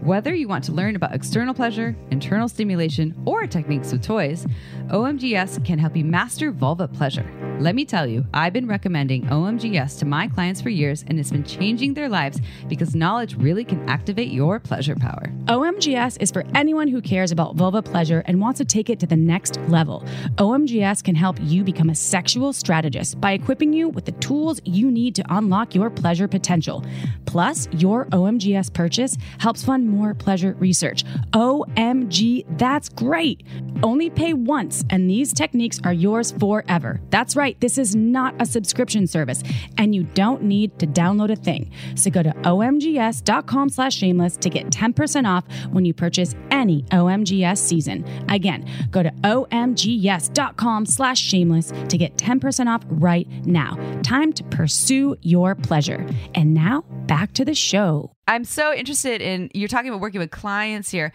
[0.02, 4.48] Whether you want to learn about external pleasure, internal stimulation, or techniques with toys,
[4.88, 7.32] OMGyes can help you master vulva pleasure.
[7.60, 11.30] Let me tell you, I've been recommending OMGyes to my clients for years and it's
[11.30, 15.24] been changing their lives because knowledge really can activate your pleasure power.
[15.48, 19.06] OMGyes is for anyone who cares about vulva pleasure and wants to take it to
[19.06, 20.06] the next level.
[20.38, 24.90] OMGyes can help you become a sexual strategist by equipping you with the tools you
[24.90, 26.86] need to unlock your pleasure potential.
[27.26, 31.04] Plus, your OMGyes purchase helps fund more pleasure research.
[31.34, 33.44] OMG, that's great.
[33.84, 37.02] Only pay once, and these techniques are yours forever.
[37.10, 39.44] That's right, this is not a subscription service,
[39.78, 41.72] and you don't need to download a thing.
[41.96, 47.58] So go to omgyes.com slash shameless to get 10% off when you purchase any OMGyes
[47.58, 48.06] season.
[48.30, 53.78] Again, go to omgyes.com slash shameless to get 10% off right now.
[54.04, 56.06] Time to pursue your pleasure.
[56.36, 58.12] And now back to the show.
[58.28, 61.12] I'm so interested in you're talking about working with clients here.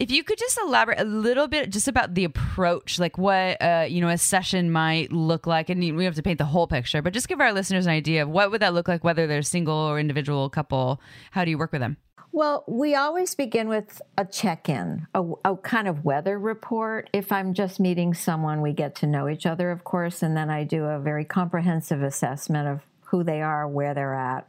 [0.00, 3.84] If you could just elaborate a little bit just about the approach, like what uh,
[3.86, 7.02] you know a session might look like, and we have to paint the whole picture,
[7.02, 9.42] but just give our listeners an idea of what would that look like, whether they're
[9.42, 11.02] single or individual couple.
[11.32, 11.98] How do you work with them?
[12.32, 17.10] Well, we always begin with a check in, a, a, kind of weather report.
[17.12, 20.48] If I'm just meeting someone, we get to know each other, of course, and then
[20.48, 24.48] I do a very comprehensive assessment of who they are, where they're at.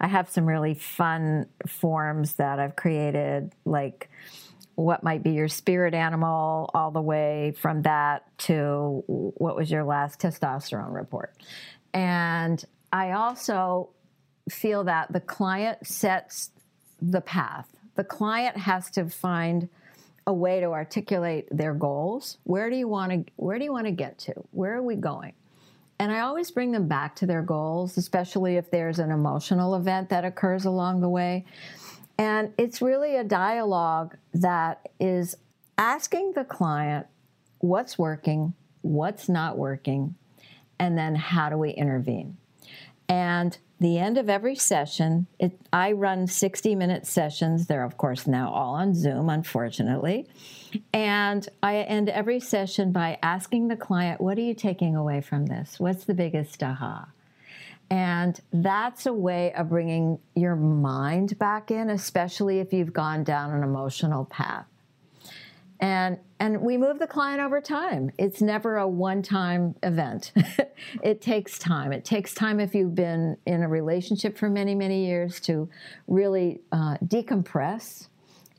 [0.00, 4.08] I have some really fun forms that I've created, like
[4.78, 9.82] what might be your spirit animal, all the way from that to what was your
[9.82, 11.34] last testosterone report.
[11.92, 13.90] And I also
[14.48, 16.50] feel that the client sets
[17.02, 17.68] the path.
[17.96, 19.68] The client has to find
[20.28, 22.38] a way to articulate their goals.
[22.44, 24.34] Where do you want to where do you want to get to?
[24.52, 25.32] Where are we going?
[25.98, 30.10] And I always bring them back to their goals, especially if there's an emotional event
[30.10, 31.46] that occurs along the way.
[32.18, 35.36] And it's really a dialogue that is
[35.78, 37.06] asking the client
[37.60, 40.16] what's working, what's not working,
[40.78, 42.36] and then how do we intervene.
[43.08, 47.66] And the end of every session, it, I run 60 minute sessions.
[47.66, 50.26] They're, of course, now all on Zoom, unfortunately.
[50.92, 55.46] And I end every session by asking the client, What are you taking away from
[55.46, 55.78] this?
[55.78, 57.08] What's the biggest aha?
[57.90, 63.52] And that's a way of bringing your mind back in, especially if you've gone down
[63.52, 64.66] an emotional path.
[65.80, 68.12] And and we move the client over time.
[68.16, 70.32] It's never a one-time event.
[71.02, 71.92] it takes time.
[71.92, 75.68] It takes time if you've been in a relationship for many, many years to
[76.06, 78.06] really uh, decompress,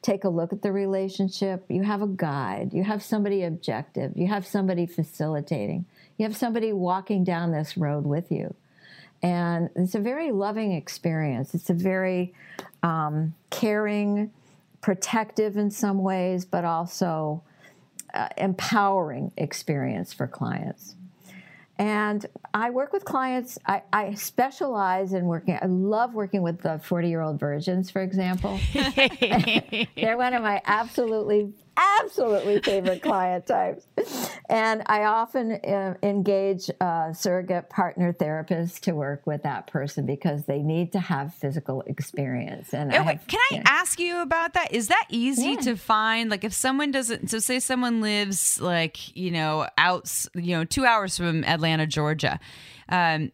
[0.02, 1.64] take a look at the relationship.
[1.70, 2.74] You have a guide.
[2.74, 4.12] You have somebody objective.
[4.16, 5.86] You have somebody facilitating.
[6.18, 8.56] You have somebody walking down this road with you.
[9.22, 11.54] And it's a very loving experience.
[11.54, 12.34] It's a very
[12.84, 14.32] um, caring,
[14.82, 17.44] protective in some ways, but also
[18.14, 20.96] uh, empowering experience for clients.
[21.78, 26.78] And I work with clients, I, I, specialize in working, I love working with the
[26.84, 28.60] 40 year old virgins, for example.
[28.74, 31.54] They're one of my absolutely
[32.02, 33.86] absolutely favorite client types.
[34.50, 40.46] And I often uh, engage a surrogate partner therapists to work with that person because
[40.46, 42.74] they need to have physical experience.
[42.74, 44.74] And have, can I ask you about that?
[44.74, 45.62] Is that easy yeah.
[45.62, 46.30] to find?
[46.30, 50.86] Like, if someone doesn't, so say someone lives like you know out, you know, two
[50.86, 52.40] hours from Atlanta, Georgia.
[52.90, 53.32] Um,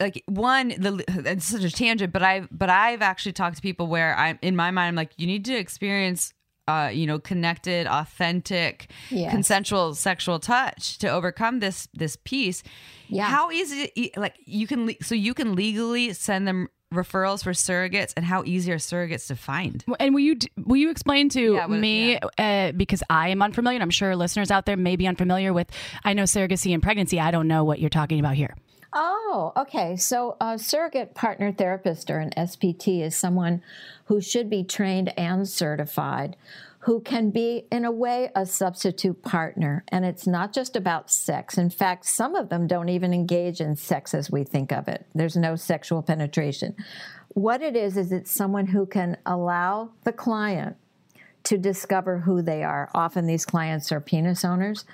[0.00, 3.86] like one the it's such a tangent but i but i've actually talked to people
[3.86, 6.34] where i'm in my mind i'm like you need to experience
[6.68, 9.32] uh, you know, connected, authentic, yes.
[9.32, 12.62] consensual sexual touch to overcome this this piece.
[13.08, 13.24] Yeah.
[13.24, 14.12] How easy?
[14.16, 18.72] Like you can so you can legally send them referrals for surrogates and how easy
[18.72, 22.68] are surrogates to find and will you will you explain to yeah, well, me yeah.
[22.68, 25.70] uh, because i am unfamiliar and i'm sure listeners out there may be unfamiliar with
[26.04, 28.56] i know surrogacy and pregnancy i don't know what you're talking about here
[28.92, 29.96] Oh, okay.
[29.96, 33.62] So a surrogate partner therapist or an SPT is someone
[34.06, 36.36] who should be trained and certified
[36.80, 39.84] who can be, in a way, a substitute partner.
[39.88, 41.58] And it's not just about sex.
[41.58, 45.04] In fact, some of them don't even engage in sex as we think of it,
[45.14, 46.74] there's no sexual penetration.
[47.34, 50.76] What it is, is it's someone who can allow the client
[51.44, 52.90] to discover who they are.
[52.94, 54.84] Often these clients are penis owners,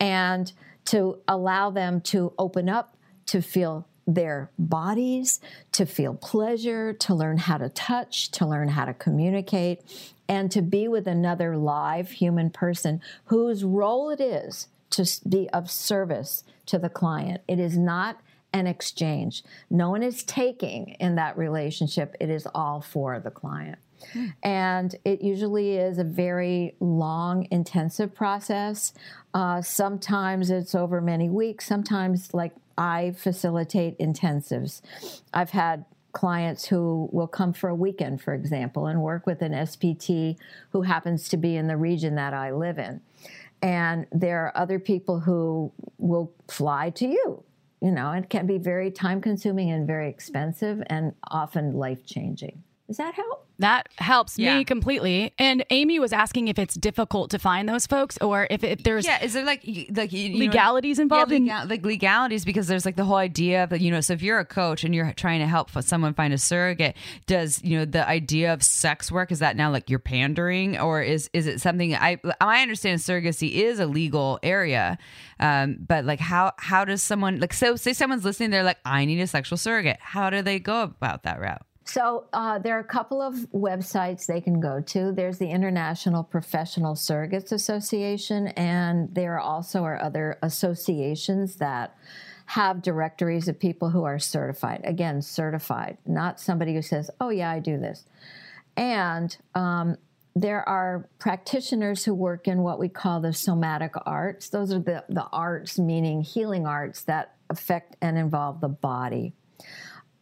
[0.00, 0.52] and
[0.86, 5.40] to allow them to open up, to feel their bodies,
[5.72, 9.80] to feel pleasure, to learn how to touch, to learn how to communicate,
[10.28, 15.70] and to be with another live human person whose role it is to be of
[15.70, 17.42] service to the client.
[17.48, 18.20] It is not
[18.52, 19.42] an exchange.
[19.68, 23.78] No one is taking in that relationship, it is all for the client.
[24.12, 24.26] Hmm.
[24.42, 28.92] And it usually is a very long, intensive process.
[29.32, 31.66] Uh, sometimes it's over many weeks.
[31.66, 34.82] Sometimes, like I facilitate intensives.
[35.32, 39.52] I've had clients who will come for a weekend, for example, and work with an
[39.52, 40.36] SPT
[40.70, 43.00] who happens to be in the region that I live in.
[43.60, 47.42] And there are other people who will fly to you.
[47.80, 52.62] You know, it can be very time consuming and very expensive and often life changing.
[52.86, 53.46] Does that help?
[53.60, 54.58] That helps yeah.
[54.58, 55.32] me completely.
[55.38, 59.06] And Amy was asking if it's difficult to find those folks, or if, if there's
[59.06, 59.62] yeah, is there like
[59.94, 63.16] like you legalities know, involved yeah, legal, in like legalities because there's like the whole
[63.16, 66.12] idea of you know, so if you're a coach and you're trying to help someone
[66.12, 66.94] find a surrogate,
[67.26, 71.00] does you know the idea of sex work is that now like you're pandering, or
[71.00, 74.98] is is it something I I understand surrogacy is a legal area,
[75.40, 79.06] um, but like how how does someone like so say someone's listening, they're like I
[79.06, 81.62] need a sexual surrogate, how do they go about that route?
[81.84, 85.12] So uh, there are a couple of websites they can go to.
[85.12, 91.94] There's the International Professional Surrogates Association, and there are also are other associations that
[92.46, 94.80] have directories of people who are certified.
[94.84, 98.04] Again, certified, not somebody who says, "Oh yeah, I do this."
[98.76, 99.98] And um,
[100.34, 104.48] there are practitioners who work in what we call the somatic arts.
[104.48, 109.34] Those are the, the arts, meaning healing arts that affect and involve the body.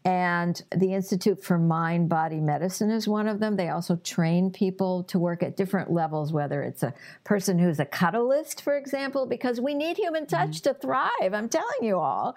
[0.05, 3.57] And the Institute for Mind Body Medicine is one of them.
[3.57, 6.93] They also train people to work at different levels, whether it's a
[7.23, 10.73] person who's a cuddleist, for example, because we need human touch mm-hmm.
[10.73, 11.33] to thrive.
[11.35, 12.35] I'm telling you all.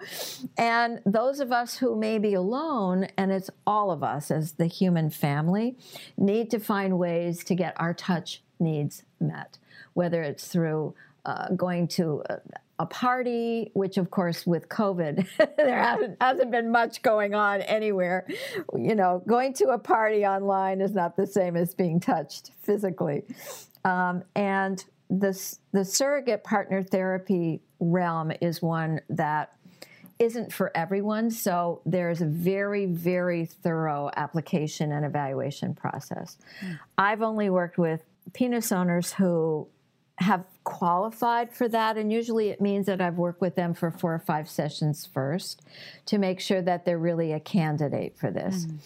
[0.56, 4.66] And those of us who may be alone, and it's all of us as the
[4.66, 5.76] human family,
[6.16, 9.58] need to find ways to get our touch needs met,
[9.94, 10.94] whether it's through
[11.24, 12.22] uh, going to
[12.78, 18.26] a party, which of course with COVID, there hasn't, hasn't been much going on anywhere.
[18.76, 23.24] You know, going to a party online is not the same as being touched physically.
[23.84, 29.52] Um, and the, the surrogate partner therapy realm is one that
[30.18, 31.30] isn't for everyone.
[31.30, 36.38] So there's a very, very thorough application and evaluation process.
[36.64, 36.78] Mm.
[36.96, 38.00] I've only worked with
[38.32, 39.68] penis owners who
[40.18, 41.96] have qualified for that.
[41.96, 45.62] And usually it means that I've worked with them for four or five sessions first
[46.06, 48.66] to make sure that they're really a candidate for this.
[48.66, 48.78] Mm.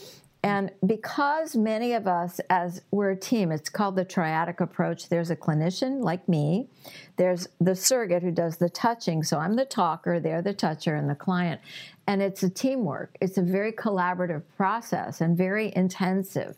[0.42, 5.08] And because many of us, as we're a team, it's called the triadic approach.
[5.08, 6.68] There's a clinician like me,
[7.16, 9.22] there's the surrogate who does the touching.
[9.22, 11.60] So I'm the talker, they're the toucher, and the client.
[12.06, 13.16] And it's a teamwork.
[13.20, 16.56] It's a very collaborative process and very intensive.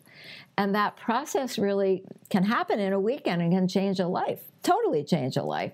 [0.57, 5.03] And that process really can happen in a weekend and can change a life totally
[5.03, 5.73] change a life.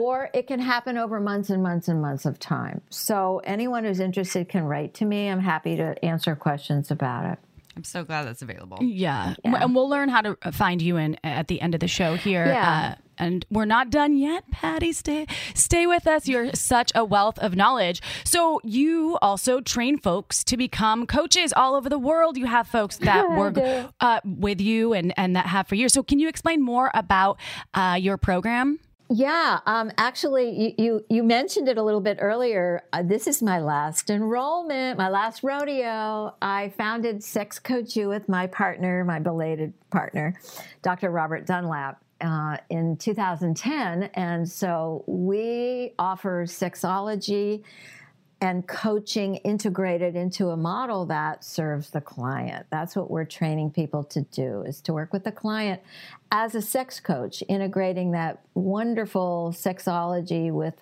[0.00, 2.82] Or it can happen over months and months and months of time.
[2.90, 5.28] So anyone who's interested can write to me.
[5.28, 7.38] I'm happy to answer questions about it.
[7.76, 8.78] I'm so glad that's available.
[8.80, 9.34] Yeah.
[9.44, 9.62] yeah.
[9.62, 12.46] And we'll learn how to find you in at the end of the show here.
[12.46, 12.96] Yeah.
[12.96, 14.92] Uh, and we're not done yet, Patti.
[14.92, 16.28] Stay stay with us.
[16.28, 18.02] You're such a wealth of knowledge.
[18.24, 22.36] So you also train folks to become coaches all over the world.
[22.36, 23.56] You have folks that work
[24.00, 25.92] uh, with you and and that have for years.
[25.92, 27.38] So can you explain more about
[27.74, 28.78] uh, your program?
[29.08, 32.82] Yeah, um, actually, you, you, you mentioned it a little bit earlier.
[32.92, 36.34] Uh, this is my last enrollment, my last rodeo.
[36.42, 40.34] I founded Sex Coach U with my partner, my belated partner,
[40.82, 41.10] Dr.
[41.10, 44.04] Robert Dunlap uh, in 2010.
[44.14, 47.62] And so we offer sexology
[48.40, 52.66] and coaching integrated into a model that serves the client.
[52.70, 55.80] That's what we're training people to do is to work with the client
[56.30, 60.74] as a sex coach, integrating that wonderful sexology with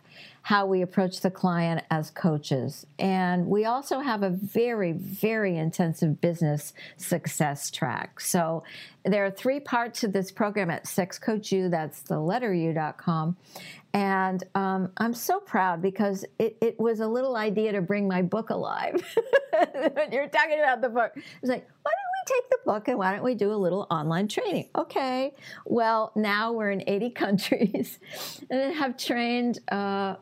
[0.42, 2.86] how we approach the client as coaches.
[2.98, 8.20] And we also have a very, very intensive business success track.
[8.20, 8.62] So
[9.05, 13.36] there are three parts of this program at Sex Coach that's the letter U.com.
[13.95, 18.22] And um, I'm so proud because it, it, was a little idea to bring my
[18.22, 18.97] book alive.
[20.12, 23.12] you're talking about the book, it's like, why don't we take the book and why
[23.12, 24.68] don't we do a little online training?
[24.76, 25.32] Okay.
[25.64, 28.01] Well, now we're in 80 countries
[28.51, 29.61] and have trained.
[29.70, 30.16] Uh,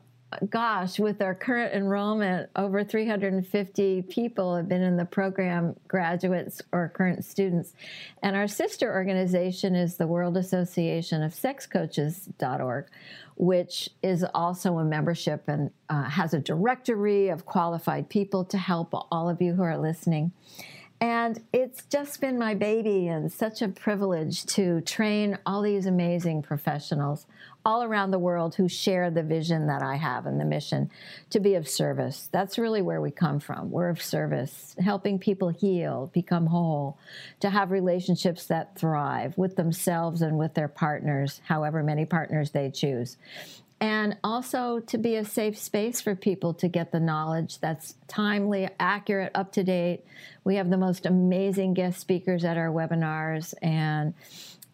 [0.50, 6.92] gosh, with our current enrollment, over 350 people have been in the program, graduates or
[6.94, 7.74] current students.
[8.22, 12.86] And our sister organization is the World Association of Sex Coaches.org,
[13.36, 18.90] which is also a membership and uh, has a directory of qualified people to help
[19.10, 20.32] all of you who are listening.
[21.02, 26.42] And it's just been my baby and such a privilege to train all these amazing
[26.42, 27.26] professionals
[27.64, 30.90] all around the world who share the vision that I have and the mission
[31.30, 32.28] to be of service.
[32.32, 33.70] That's really where we come from.
[33.70, 36.98] We're of service, helping people heal, become whole,
[37.40, 42.70] to have relationships that thrive with themselves and with their partners, however many partners they
[42.70, 43.16] choose
[43.82, 48.68] and also to be a safe space for people to get the knowledge that's timely,
[48.78, 50.04] accurate, up to date.
[50.44, 54.14] We have the most amazing guest speakers at our webinars and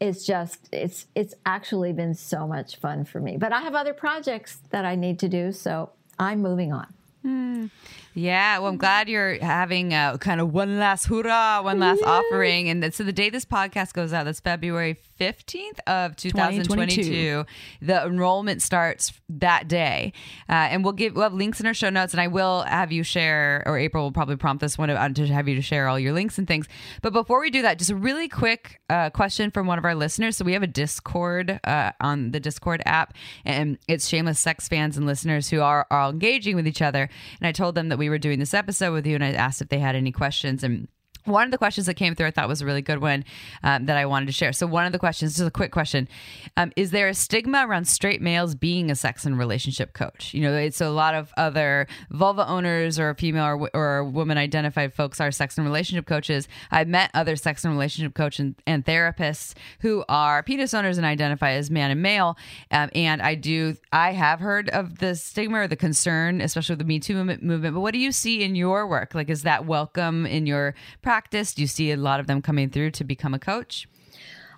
[0.01, 3.37] it's just it's it's actually been so much fun for me.
[3.37, 6.93] But I have other projects that I need to do, so I'm moving on.
[7.25, 7.71] Mm.
[8.15, 12.69] Yeah, well, I'm glad you're having a kind of one last hurrah, one last offering.
[12.69, 17.45] And so the day this podcast goes out, that's February 15th of 2022.
[17.83, 20.13] The enrollment starts that day.
[20.49, 22.91] Uh, and we'll give, we'll have links in our show notes and I will have
[22.91, 25.99] you share, or April will probably prompt this one to have you to share all
[25.99, 26.67] your links and things.
[27.03, 29.95] But before we do that, just a really quick uh, question from one of our
[29.95, 30.37] listeners.
[30.37, 34.97] So we have a Discord uh, on the Discord app and it's shameless sex fans
[34.97, 37.09] and listeners who are, are engaging with each other.
[37.41, 39.61] And I told them that we were doing this episode with you, and I asked
[39.61, 40.89] if they had any questions and
[41.29, 43.25] one of the questions that came through I thought was a really good one
[43.63, 44.53] um, that I wanted to share.
[44.53, 46.09] So, one of the questions, just a quick question
[46.57, 50.35] um, Is there a stigma around straight males being a sex and relationship coach?
[50.35, 54.95] You know, it's a lot of other vulva owners or female or, or woman identified
[54.95, 56.49] folks are sex and relationship coaches.
[56.71, 61.07] I've met other sex and relationship coaches and, and, therapists who are penis owners and
[61.07, 62.39] identify as man and male.
[62.71, 66.79] Um, and I do, I have heard of the stigma or the concern, especially with
[66.79, 67.75] the Me Too movement.
[67.75, 69.15] But what do you see in your work?
[69.15, 71.18] Like, is that welcome in your practice?
[71.19, 71.53] Practice?
[71.53, 73.89] Do you see a lot of them coming through to become a coach?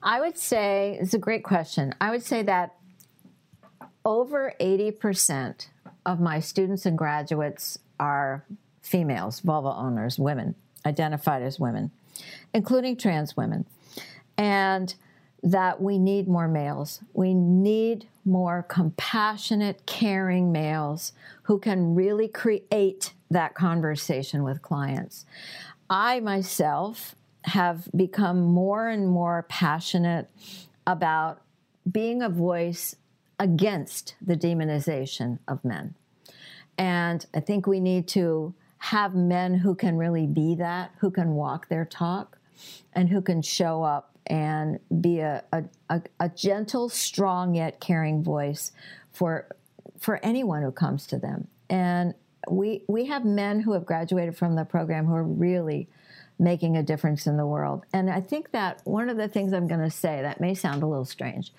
[0.02, 1.94] I would say it's a great question.
[2.02, 2.76] I would say that
[4.04, 5.68] over 80%
[6.04, 8.44] of my students and graduates are
[8.82, 10.54] females, vulva owners, women,
[10.84, 11.92] identified as women,
[12.52, 13.64] including trans women.
[14.36, 14.94] And
[15.42, 17.00] that we need more males.
[17.14, 25.24] We need more compassionate, caring males who can really create that conversation with clients.
[25.91, 30.30] I myself have become more and more passionate
[30.86, 31.43] about
[31.91, 32.95] being a voice
[33.41, 35.97] against the demonization of men.
[36.78, 41.34] And I think we need to have men who can really be that, who can
[41.34, 42.38] walk their talk,
[42.93, 48.70] and who can show up and be a, a, a, gentle, strong, yet caring voice
[49.11, 49.49] for,
[49.99, 51.49] for anyone who comes to them.
[51.68, 52.14] And
[52.49, 55.88] we we have men who have graduated from the program who are really
[56.38, 57.84] making a difference in the world.
[57.93, 60.82] And I think that one of the things I'm going to say that may sound
[60.82, 61.53] a little strange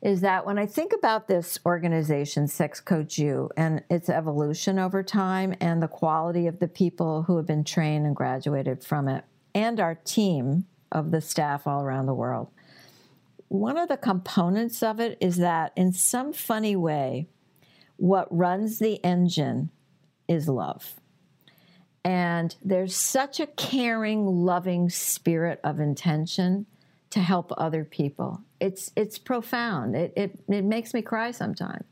[0.00, 5.02] is that when I think about this organization, Sex Coach U, and its evolution over
[5.02, 9.24] time and the quality of the people who have been trained and graduated from it,
[9.54, 12.48] and our team of the staff all around the world,
[13.46, 17.28] one of the components of it is that in some funny way,
[17.96, 19.70] what runs the engine
[20.28, 20.94] is love.
[22.04, 26.66] And there's such a caring, loving spirit of intention
[27.10, 28.40] to help other people.
[28.60, 29.94] It's it's profound.
[29.94, 31.84] It it, it makes me cry sometimes.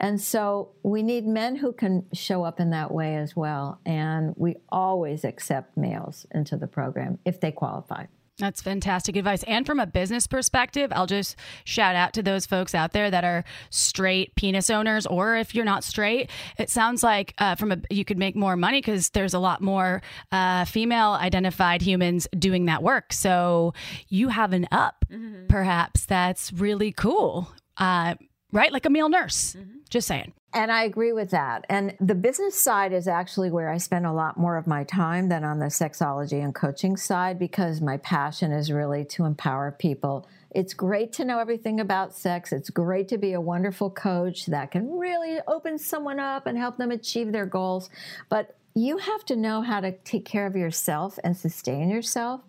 [0.00, 3.80] And so we need men who can show up in that way as well.
[3.84, 8.06] And we always accept males into the program if they qualify.
[8.38, 9.42] That's fantastic advice.
[9.44, 11.34] And from a business perspective, I'll just
[11.64, 15.64] shout out to those folks out there that are straight penis owners, or if you're
[15.64, 19.34] not straight, it sounds like uh, from a you could make more money because there's
[19.34, 23.12] a lot more uh, female identified humans doing that work.
[23.12, 23.74] So
[24.08, 25.48] you have an up, mm-hmm.
[25.48, 27.50] perhaps that's really cool.
[27.76, 28.14] Uh,
[28.52, 28.72] right?
[28.72, 29.54] Like a male nurse.
[29.54, 29.78] Mm-hmm.
[29.90, 30.32] Just saying.
[30.54, 31.66] And I agree with that.
[31.68, 35.28] And the business side is actually where I spend a lot more of my time
[35.28, 40.26] than on the sexology and coaching side because my passion is really to empower people.
[40.50, 42.52] It's great to know everything about sex.
[42.52, 46.78] It's great to be a wonderful coach that can really open someone up and help
[46.78, 47.90] them achieve their goals.
[48.30, 52.40] But you have to know how to take care of yourself and sustain yourself.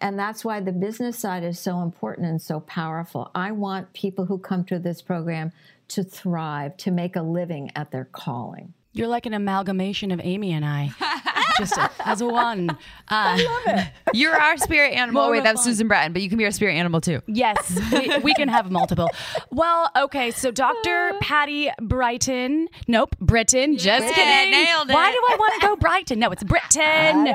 [0.00, 3.30] And that's why the business side is so important and so powerful.
[3.34, 5.52] I want people who come to this program
[5.88, 8.72] to thrive, to make a living at their calling.
[8.92, 10.90] You're like an amalgamation of Amy and I.
[11.58, 12.70] just as a one.
[12.70, 12.76] Uh,
[13.10, 13.36] I
[13.66, 13.92] love it.
[14.14, 15.22] You're our spirit animal.
[15.24, 15.62] More Wait, that's.
[15.62, 17.20] Susan Bratton, but you can be our spirit animal too.
[17.26, 19.08] Yes, we, we can have multiple.
[19.50, 21.12] Well, okay, so Dr.
[21.20, 22.68] Patti Brighton.
[22.88, 23.76] Nope, Britain.
[23.76, 24.52] Just Yeah, kidding.
[24.52, 24.94] nailed it.
[24.94, 26.18] Why do I want to go Brighton?
[26.18, 27.34] No, it's Britain.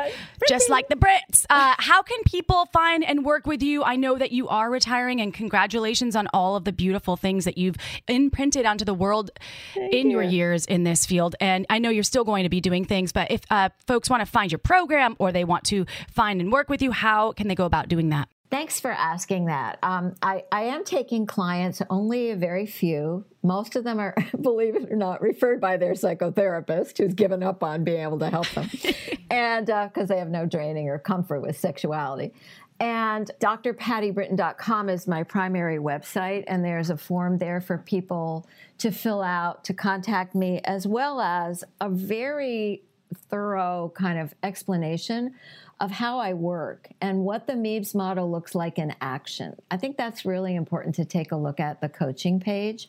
[0.49, 1.45] Just like the Brits.
[1.49, 3.84] Uh, how can people find and work with you?
[3.84, 7.58] I know that you are retiring, and congratulations on all of the beautiful things that
[7.58, 7.76] you've
[8.08, 9.30] imprinted onto the world
[9.76, 11.36] in your years in this field.
[11.46, 14.22] And I know you're still going to be doing things, but if uh, folks want
[14.22, 17.48] to find your program or they want to find and work with you, how can
[17.48, 18.28] they go about doing that?
[18.50, 19.78] Thanks for asking that.
[19.84, 23.26] Um, I, I am taking clients, only a very few.
[23.43, 27.64] Most of them are, believe it or not, referred by their psychotherapist who's given up
[27.64, 28.68] on being able to help them.
[29.30, 32.34] and because they have no training or comfort with sexuality.
[32.80, 38.48] And drpattibritton.com is my primary website, and there's a form there for people
[38.80, 42.84] to fill out to contact me, as well as a very
[43.30, 45.36] thorough kind of explanation
[45.80, 49.56] of how I work and what the MEBS model looks like in action.
[49.70, 52.88] I think that's really important to take a look at the coaching page.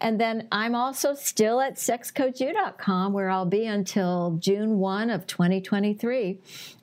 [0.00, 6.38] And then I'm also still at sexcoachu.com where I'll be until June 1 of 2023.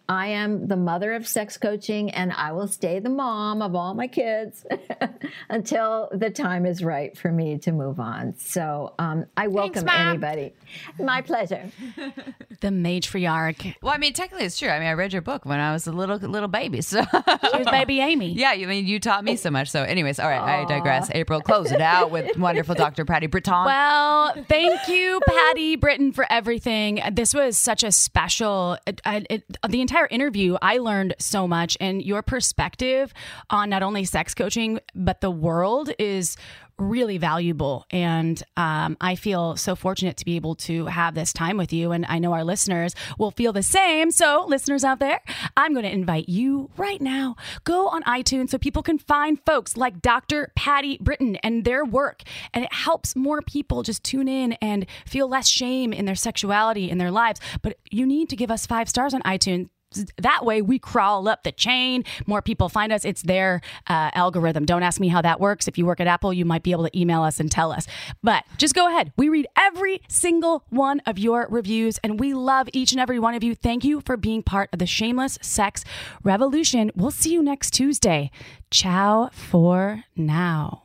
[0.10, 3.94] I am the mother of sex coaching and I will stay the mom of all
[3.94, 4.66] my kids
[5.50, 8.36] until the time is right for me to move on.
[8.38, 10.10] So um, I welcome Mom.
[10.10, 10.54] anybody.
[11.00, 11.70] My pleasure.
[12.62, 13.76] The matriarch.
[13.82, 14.70] Well, I mean, technically, it's true.
[14.70, 17.04] I mean, I read your book when I was a little little baby, so
[17.52, 18.32] Here's baby Amy.
[18.38, 18.54] yeah.
[18.54, 19.70] You I mean you taught me so much.
[19.70, 21.12] So, anyways, all right, I digress.
[21.14, 23.04] April, close it out with wonderful Dr.
[23.04, 23.66] Patti Britton.
[23.66, 27.02] Well, thank you, Patti Britton, for everything.
[27.12, 28.78] This was such a special.
[28.88, 33.14] It, I- it, the entire interview, I learned so much, and your perspective
[33.50, 36.38] on not only sex coaching but the world is
[36.78, 37.86] really valuable.
[37.92, 41.92] And um, I feel so fortunate to be able to have this time with you.
[41.92, 44.12] And I know our listeners will feel the same.
[44.12, 45.22] So, listeners out there,
[45.56, 47.36] I'm going to invite you right now.
[47.64, 50.52] Go on iTunes so people can find folks like Dr.
[50.56, 52.24] Patti Britton and their work.
[52.54, 56.90] And it helps more people just tune in and feel less shame in their sexuality
[56.90, 57.40] in their lives.
[57.62, 59.70] But you need to give us five stars on iTunes
[60.18, 62.04] that way we crawl up the chain.
[62.28, 63.06] More people find us.
[63.06, 64.66] It's their uh, algorithm.
[64.66, 65.68] Don't ask me how that works.
[65.68, 67.88] If you work at apple you might be able to email us and tell us.
[68.22, 69.12] But just go ahead.
[69.18, 73.36] We read every single one of your reviews and we love each and every one
[73.36, 73.56] of you.
[73.56, 75.84] Thank you for being part of the shameless sex
[76.24, 76.92] revolution.
[76.96, 78.32] We'll see you next tuesday.
[78.72, 80.84] Ciao for now.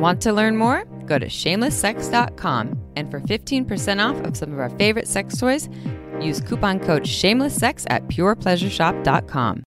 [0.00, 0.84] Want to learn more?
[1.06, 5.68] Go to shamelesssex.com and for 15% off of some of our favorite sex toys,
[6.20, 9.64] use coupon code shamelesssex at purepleasureshop.com.